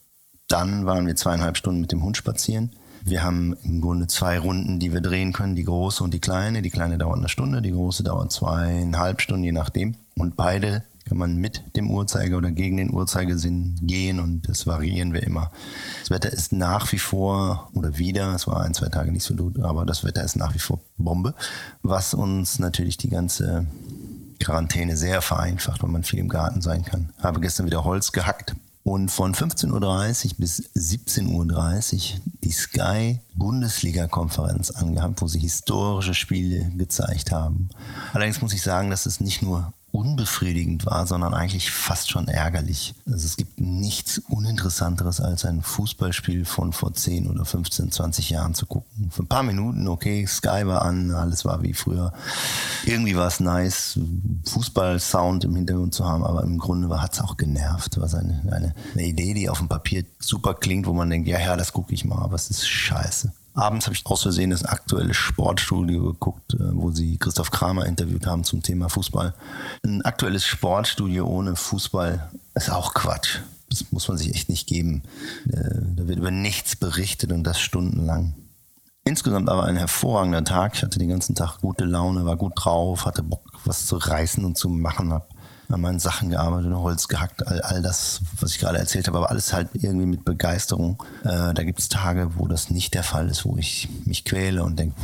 Dann 0.48 0.86
waren 0.86 1.08
wir 1.08 1.15
zweieinhalb 1.15 1.58
Stunden 1.58 1.82
mit 1.82 1.91
dem 1.91 2.04
Hund 2.04 2.17
spazieren. 2.17 2.71
Wir 3.04 3.24
haben 3.24 3.56
im 3.63 3.82
Grunde 3.82 4.08
zwei 4.08 4.39
Runden, 4.39 4.80
die 4.80 4.91
wir 4.91 5.02
drehen 5.02 5.32
können, 5.32 5.56
die 5.56 5.63
große 5.63 6.04
und 6.04 6.13
die 6.13 6.19
kleine. 6.19 6.62
Die 6.62 6.71
kleine 6.71 6.98
dauert 6.98 7.19
eine 7.19 7.30
Stunde, 7.30 7.62
die 7.62 7.71
große 7.71 8.04
dauert 8.04 8.32
zweieinhalb 8.32 9.21
Stunden, 9.21 9.43
je 9.43 9.52
nachdem. 9.52 9.95
Und 10.15 10.36
beide 10.36 10.84
kann 11.08 11.19
man 11.19 11.38
mit 11.38 11.63
dem 11.76 11.91
Uhrzeiger 11.91 12.38
oder 12.38 12.52
gegen 12.52 12.78
den 12.78 12.91
Uhrzeigersinn 12.91 13.76
gehen 13.82 14.19
und 14.19 14.50
das 14.50 14.65
variieren 14.65 15.13
wir 15.13 15.21
immer. 15.21 15.52
Das 16.00 16.10
Wetter 16.10 16.34
ist 16.34 16.52
nach 16.52 16.91
wie 16.91 16.98
vor 16.98 17.69
oder 17.74 17.98
wieder, 18.00 18.34
es 18.34 18.48
war 18.48 18.63
ein, 18.63 18.74
zwei 18.74 18.89
Tage 18.89 19.12
nicht 19.12 19.24
so 19.24 19.36
gut, 19.36 19.60
aber 19.60 19.86
das 19.86 20.04
Wetter 20.04 20.24
ist 20.24 20.36
nach 20.36 20.56
wie 20.56 20.60
vor 20.60 20.80
Bombe, 20.98 21.36
was 21.84 22.15
uns 22.15 22.58
natürlich 22.58 22.98
die 22.98 23.10
ganze 23.10 23.67
Quarantäne 24.39 24.98
sehr 24.98 25.21
vereinfacht, 25.21 25.84
weil 25.84 25.89
man 25.89 26.04
viel 26.04 26.19
im 26.19 26.30
Garten 26.30 26.62
sein 26.62 26.84
kann. 26.84 27.10
Habe 27.21 27.39
gestern 27.41 27.65
wieder 27.65 27.84
Holz 27.84 28.12
gehackt 28.12 28.56
und 28.86 29.10
von 29.10 29.34
15.30 29.34 30.26
Uhr 30.26 30.32
bis 30.38 30.62
17.30 30.76 31.34
Uhr 31.34 32.19
die 32.43 32.52
Sky 32.52 33.19
Bundesliga-Konferenz 33.34 34.69
angehabt, 34.69 35.21
wo 35.24 35.28
sie 35.28 35.39
historische 35.39 36.13
Spiele 36.13 36.71
gezeigt 36.78 37.32
haben. 37.32 37.69
Allerdings 38.13 38.41
muss 38.41 38.54
ich 38.54 38.62
sagen, 38.62 38.91
dass 38.91 39.08
es 39.08 39.19
nicht 39.19 39.41
nur 39.41 39.74
unbefriedigend 39.95 40.86
war, 40.86 41.08
sondern 41.08 41.34
eigentlich 41.34 41.71
fast 41.71 42.12
schon 42.12 42.27
ärgerlich. 42.27 42.93
Also 43.05 43.25
es 43.25 43.38
gibt 43.38 43.62
nichts 43.62 44.19
Uninteressanteres 44.27 45.21
als 45.21 45.45
ein 45.45 45.62
Fußballspiel 45.62 46.43
von 46.43 46.73
vor 46.73 46.93
10 46.93 47.29
oder 47.29 47.45
15, 47.45 47.91
20 47.91 48.29
Jahren 48.29 48.53
zu 48.53 48.65
gucken. 48.65 49.10
Für 49.10 49.23
ein 49.23 49.27
paar 49.27 49.43
Minuten, 49.43 49.88
okay, 49.88 50.25
Sky 50.27 50.67
war 50.67 50.81
an, 50.81 51.12
alles 51.12 51.45
war 51.45 51.63
wie 51.63 51.73
früher. 51.73 52.12
Irgendwie 52.86 53.15
war 53.15 53.27
es 53.27 53.39
nice, 53.39 53.97
Fußball-Sound 54.45 55.45
im 55.45 55.55
Hintergrund 55.55 55.93
zu 55.93 56.05
haben, 56.05 56.25
aber 56.25 56.43
im 56.43 56.58
Grunde 56.58 57.01
hat 57.01 57.13
es 57.13 57.21
auch 57.21 57.38
genervt. 57.38 57.99
Was 58.01 58.15
eine, 58.15 58.41
eine, 58.51 58.75
eine 58.93 59.03
Idee, 59.05 59.34
die 59.34 59.49
auf 59.49 59.60
dem 59.60 59.69
Papier 59.69 60.03
super 60.19 60.55
klingt, 60.55 60.88
wo 60.88 60.93
man 60.93 61.10
denkt, 61.10 61.29
ja, 61.29 61.39
ja, 61.39 61.55
das 61.55 61.71
gucke 61.71 61.93
ich 61.93 62.03
mal, 62.03 62.21
aber 62.21 62.36
es 62.36 62.49
ist 62.49 62.67
scheiße. 62.67 63.31
Abends 63.56 63.86
habe 63.86 63.96
ich 63.96 64.06
aus 64.06 64.24
Versehen 64.24 64.50
das 64.50 64.65
aktuelle 64.65 65.13
Sportstudio 65.13 66.04
geguckt, 66.04 66.54
äh, 66.56 66.58
wo 66.74 66.91
sie 66.91 67.18
Christoph 67.18 67.52
Kramer 67.52 67.86
interviewt 67.86 68.28
haben 68.28 68.44
zum 68.44 68.62
Thema 68.62 68.89
Fußball. 68.89 69.34
Ein 69.84 70.02
aktuelles 70.04 70.46
Sportstudio 70.46 71.26
ohne 71.26 71.56
Fußball 71.56 72.32
ist 72.54 72.70
auch 72.70 72.94
Quatsch. 72.94 73.39
Das 73.70 73.91
muss 73.91 74.08
man 74.08 74.18
sich 74.18 74.34
echt 74.34 74.50
nicht 74.50 74.68
geben. 74.68 75.04
Äh, 75.48 75.82
da 75.96 76.08
wird 76.08 76.20
über 76.20 76.32
nichts 76.32 76.76
berichtet 76.76 77.32
und 77.32 77.44
das 77.44 77.60
stundenlang. 77.60 78.36
Insgesamt 79.06 79.50
aber 79.50 79.63
ein 79.63 79.78
hervorragender 79.78 80.44
Tag. 80.44 80.74
Ich 80.76 80.84
hatte 80.84 81.00
den 81.00 81.10
ganzen 81.10 81.36
Tag 81.36 81.62
gute 81.62 81.86
Laune, 81.86 82.26
war 82.26 82.38
gut 82.38 82.54
drauf, 82.56 83.06
hatte 83.06 83.24
Bock, 83.24 83.44
was 83.63 83.86
zu 83.86 83.98
reißen 83.98 84.44
und 84.44 84.58
zu 84.58 84.68
machen. 84.68 85.13
Hab 85.13 85.30
an 85.69 85.82
meinen 85.82 85.99
Sachen 85.99 86.30
gearbeitet, 86.30 86.73
Holz 86.73 87.08
gehackt, 87.08 87.47
all, 87.47 87.62
all 87.62 87.82
das, 87.82 88.21
was 88.39 88.51
ich 88.51 88.60
gerade 88.60 88.78
erzählt 88.78 89.08
habe, 89.08 89.17
aber 89.17 89.30
alles 89.30 89.54
halt 89.54 89.69
irgendwie 89.73 90.06
mit 90.06 90.25
Begeisterung. 90.25 91.01
Äh, 91.23 91.54
da 91.54 91.63
gibt 91.63 91.80
es 91.80 91.89
Tage, 91.89 92.32
wo 92.36 92.47
das 92.47 92.69
nicht 92.69 92.93
der 92.93 93.04
Fall 93.04 93.30
ist, 93.30 93.45
wo 93.45 93.58
ich 93.58 93.89
mich 94.06 94.25
quäle 94.25 94.63
und 94.63 94.78
denke, 94.78 94.95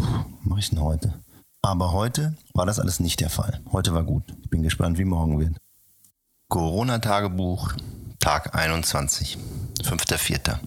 mache 0.43 0.59
ich 0.59 0.69
denn 0.69 0.81
heute? 0.81 1.13
Aber 1.61 1.91
heute 1.91 2.35
war 2.53 2.65
das 2.65 2.79
alles 2.79 2.99
nicht 2.99 3.19
der 3.19 3.29
Fall. 3.29 3.61
Heute 3.71 3.93
war 3.93 4.03
gut. 4.03 4.23
Ich 4.43 4.49
bin 4.49 4.63
gespannt, 4.63 4.97
wie 4.97 5.05
morgen 5.05 5.39
wird. 5.39 5.55
Corona-Tagebuch, 6.49 7.73
Tag 8.19 8.55
21, 8.55 9.37
5.4. 9.83 10.57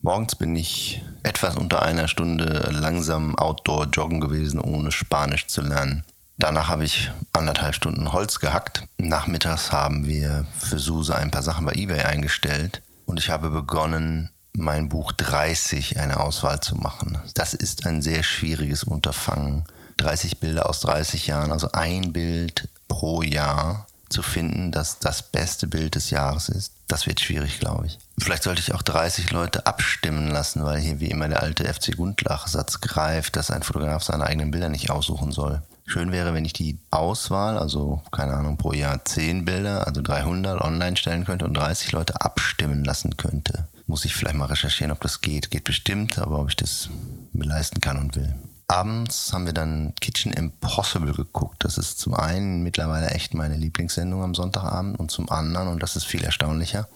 Morgens 0.00 0.36
bin 0.36 0.54
ich 0.54 1.02
etwas 1.24 1.56
unter 1.56 1.82
einer 1.82 2.06
Stunde 2.06 2.70
langsam 2.72 3.34
outdoor 3.36 3.86
joggen 3.86 4.20
gewesen, 4.20 4.60
ohne 4.60 4.92
Spanisch 4.92 5.48
zu 5.48 5.62
lernen. 5.62 6.04
Danach 6.38 6.68
habe 6.68 6.84
ich 6.84 7.10
anderthalb 7.32 7.74
Stunden 7.74 8.12
Holz 8.12 8.40
gehackt. 8.40 8.84
Nachmittags 8.98 9.72
haben 9.72 10.06
wir 10.06 10.46
für 10.58 10.78
Suse 10.78 11.16
ein 11.16 11.30
paar 11.30 11.42
Sachen 11.42 11.64
bei 11.64 11.72
eBay 11.72 12.02
eingestellt 12.02 12.82
und 13.06 13.18
ich 13.18 13.30
habe 13.30 13.50
begonnen, 13.50 14.30
mein 14.52 14.88
Buch 14.88 15.12
30 15.12 15.98
eine 15.98 16.20
Auswahl 16.20 16.60
zu 16.60 16.76
machen. 16.76 17.18
Das 17.34 17.54
ist 17.54 17.86
ein 17.86 18.02
sehr 18.02 18.22
schwieriges 18.22 18.84
Unterfangen. 18.84 19.64
30 19.98 20.40
Bilder 20.40 20.68
aus 20.68 20.80
30 20.80 21.26
Jahren, 21.26 21.52
also 21.52 21.72
ein 21.72 22.12
Bild 22.12 22.68
pro 22.88 23.22
Jahr 23.22 23.86
zu 24.08 24.22
finden, 24.22 24.72
das 24.72 24.98
das 24.98 25.22
beste 25.22 25.66
Bild 25.66 25.94
des 25.94 26.10
Jahres 26.10 26.48
ist. 26.48 26.72
Das 26.86 27.06
wird 27.06 27.20
schwierig, 27.20 27.58
glaube 27.58 27.86
ich. 27.86 27.98
Vielleicht 28.18 28.44
sollte 28.44 28.60
ich 28.60 28.74
auch 28.74 28.82
30 28.82 29.30
Leute 29.30 29.66
abstimmen 29.66 30.28
lassen, 30.28 30.64
weil 30.64 30.78
hier 30.78 31.00
wie 31.00 31.10
immer 31.10 31.28
der 31.28 31.42
alte 31.42 31.64
FC 31.64 31.96
Gundlach-Satz 31.96 32.80
greift, 32.80 33.36
dass 33.36 33.50
ein 33.50 33.62
Fotograf 33.62 34.04
seine 34.04 34.24
eigenen 34.24 34.50
Bilder 34.50 34.68
nicht 34.68 34.90
aussuchen 34.90 35.32
soll. 35.32 35.62
Schön 35.88 36.10
wäre, 36.10 36.34
wenn 36.34 36.44
ich 36.44 36.52
die 36.52 36.78
Auswahl, 36.90 37.56
also 37.56 38.02
keine 38.10 38.34
Ahnung, 38.34 38.56
pro 38.56 38.72
Jahr 38.72 39.04
10 39.04 39.44
Bilder, 39.44 39.86
also 39.86 40.02
300 40.02 40.60
online 40.60 40.96
stellen 40.96 41.24
könnte 41.24 41.44
und 41.44 41.56
30 41.56 41.92
Leute 41.92 42.20
abstimmen 42.20 42.84
lassen 42.84 43.16
könnte. 43.16 43.68
Muss 43.86 44.04
ich 44.04 44.16
vielleicht 44.16 44.34
mal 44.34 44.46
recherchieren, 44.46 44.90
ob 44.90 45.00
das 45.00 45.20
geht. 45.20 45.52
Geht 45.52 45.62
bestimmt, 45.62 46.18
aber 46.18 46.40
ob 46.40 46.48
ich 46.48 46.56
das 46.56 46.90
mir 47.32 47.44
leisten 47.46 47.80
kann 47.80 47.98
und 47.98 48.16
will. 48.16 48.34
Abends 48.66 49.32
haben 49.32 49.46
wir 49.46 49.52
dann 49.52 49.94
Kitchen 50.00 50.32
Impossible 50.32 51.12
geguckt. 51.12 51.64
Das 51.64 51.78
ist 51.78 52.00
zum 52.00 52.14
einen 52.14 52.64
mittlerweile 52.64 53.10
echt 53.10 53.32
meine 53.32 53.56
Lieblingssendung 53.56 54.24
am 54.24 54.34
Sonntagabend 54.34 54.98
und 54.98 55.12
zum 55.12 55.30
anderen, 55.30 55.68
und 55.68 55.84
das 55.84 55.94
ist 55.94 56.04
viel 56.04 56.24
erstaunlicher, 56.24 56.88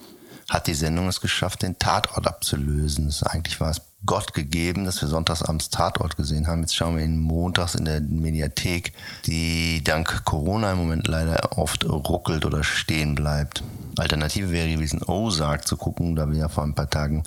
hat 0.50 0.66
die 0.66 0.74
Sendung 0.74 1.08
es 1.08 1.20
geschafft, 1.20 1.62
den 1.62 1.78
Tatort 1.78 2.26
abzulösen. 2.26 3.06
Das 3.06 3.22
eigentlich 3.22 3.60
war 3.60 3.70
es 3.70 3.80
Gott 4.04 4.34
gegeben, 4.34 4.84
dass 4.84 5.00
wir 5.00 5.08
sonntagsabends 5.08 5.70
Tatort 5.70 6.16
gesehen 6.16 6.48
haben. 6.48 6.62
Jetzt 6.62 6.74
schauen 6.74 6.96
wir 6.96 7.04
ihn 7.04 7.18
montags 7.18 7.76
in 7.76 7.84
der 7.84 8.00
Mediathek, 8.00 8.92
die 9.26 9.84
dank 9.84 10.24
Corona 10.24 10.72
im 10.72 10.78
Moment 10.78 11.06
leider 11.06 11.56
oft 11.56 11.84
ruckelt 11.84 12.44
oder 12.44 12.64
stehen 12.64 13.14
bleibt. 13.14 13.62
Alternative 13.96 14.50
wäre 14.50 14.68
gewesen, 14.68 15.02
Ozark 15.04 15.68
zu 15.68 15.76
gucken, 15.76 16.16
da 16.16 16.28
wir 16.30 16.38
ja 16.38 16.48
vor 16.48 16.64
ein 16.64 16.74
paar 16.74 16.90
Tagen 16.90 17.22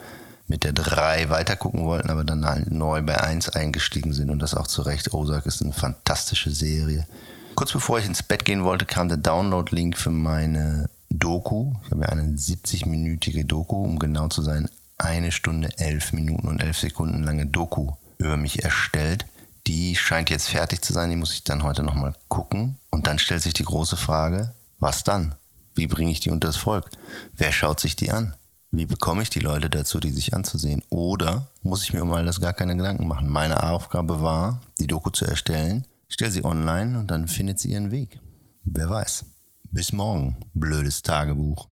mit 0.48 0.66
der 0.66 0.74
3 0.74 1.30
weitergucken 1.30 1.86
wollten, 1.86 2.10
aber 2.10 2.26
dann 2.26 2.46
halt 2.46 2.70
neu 2.70 3.02
bei 3.02 3.22
1 3.22 3.50
eingestiegen 3.50 4.12
sind 4.12 4.30
und 4.30 4.40
das 4.40 4.54
auch 4.54 4.68
zu 4.68 4.82
Recht. 4.82 5.14
Ozark 5.14 5.46
ist 5.46 5.62
eine 5.62 5.72
fantastische 5.72 6.52
Serie. 6.52 7.08
Kurz 7.56 7.72
bevor 7.72 8.00
ich 8.00 8.06
ins 8.06 8.24
Bett 8.24 8.44
gehen 8.44 8.64
wollte, 8.66 8.86
kam 8.86 9.08
der 9.08 9.18
Download-Link 9.18 9.98
für 9.98 10.10
meine 10.10 10.90
Doku. 11.14 11.74
Ich 11.86 11.92
habe 11.92 12.02
ja 12.02 12.10
eine 12.10 12.36
70-minütige 12.36 13.46
Doku, 13.46 13.84
um 13.84 14.00
genau 14.00 14.28
zu 14.28 14.42
sein, 14.42 14.68
eine 14.98 15.32
Stunde, 15.32 15.70
elf 15.78 16.12
Minuten 16.12 16.48
und 16.48 16.60
elf 16.60 16.80
Sekunden 16.80 17.24
lange 17.24 17.46
Doku 17.46 17.92
über 18.18 18.36
mich 18.36 18.64
erstellt. 18.64 19.26
Die 19.68 19.96
scheint 19.96 20.30
jetzt 20.30 20.50
fertig 20.50 20.82
zu 20.82 20.92
sein, 20.92 21.10
die 21.10 21.16
muss 21.16 21.34
ich 21.34 21.44
dann 21.44 21.64
heute 21.64 21.84
nochmal 21.84 22.16
gucken. 22.28 22.78
Und 22.90 23.08
dann 23.08 23.20
stellt 23.20 23.44
sich 23.44 23.54
die 23.54 23.64
große 23.64 23.96
Frage, 23.96 24.54
was 24.80 25.04
dann? 25.04 25.36
Wie 25.76 25.88
bringe 25.88 26.12
ich 26.12 26.20
die 26.20 26.32
unter 26.32 26.48
das 26.48 26.58
Volk? 26.58 26.90
Wer 27.36 27.52
schaut 27.52 27.80
sich 27.80 27.96
die 27.96 28.12
an? 28.12 28.36
Wie 28.72 28.86
bekomme 28.86 29.22
ich 29.22 29.30
die 29.30 29.40
Leute 29.40 29.70
dazu, 29.70 30.00
die 30.00 30.10
sich 30.10 30.34
anzusehen? 30.34 30.82
Oder 30.90 31.48
muss 31.62 31.84
ich 31.84 31.94
mir 31.94 32.02
um 32.02 32.12
all 32.12 32.26
das 32.26 32.42
gar 32.42 32.54
keine 32.54 32.76
Gedanken 32.76 33.08
machen? 33.08 33.30
Meine 33.30 33.64
Aufgabe 33.64 34.22
war, 34.22 34.62
die 34.80 34.88
Doku 34.88 35.12
zu 35.12 35.26
erstellen. 35.26 35.86
Ich 36.08 36.16
stelle 36.16 36.32
sie 36.32 36.44
online 36.44 36.98
und 37.00 37.12
dann 37.12 37.28
findet 37.28 37.60
sie 37.60 37.72
ihren 37.72 37.92
Weg. 37.92 38.20
Wer 38.64 38.90
weiß. 38.90 39.26
Bis 39.76 39.92
morgen, 39.92 40.36
blödes 40.54 41.02
Tagebuch. 41.02 41.62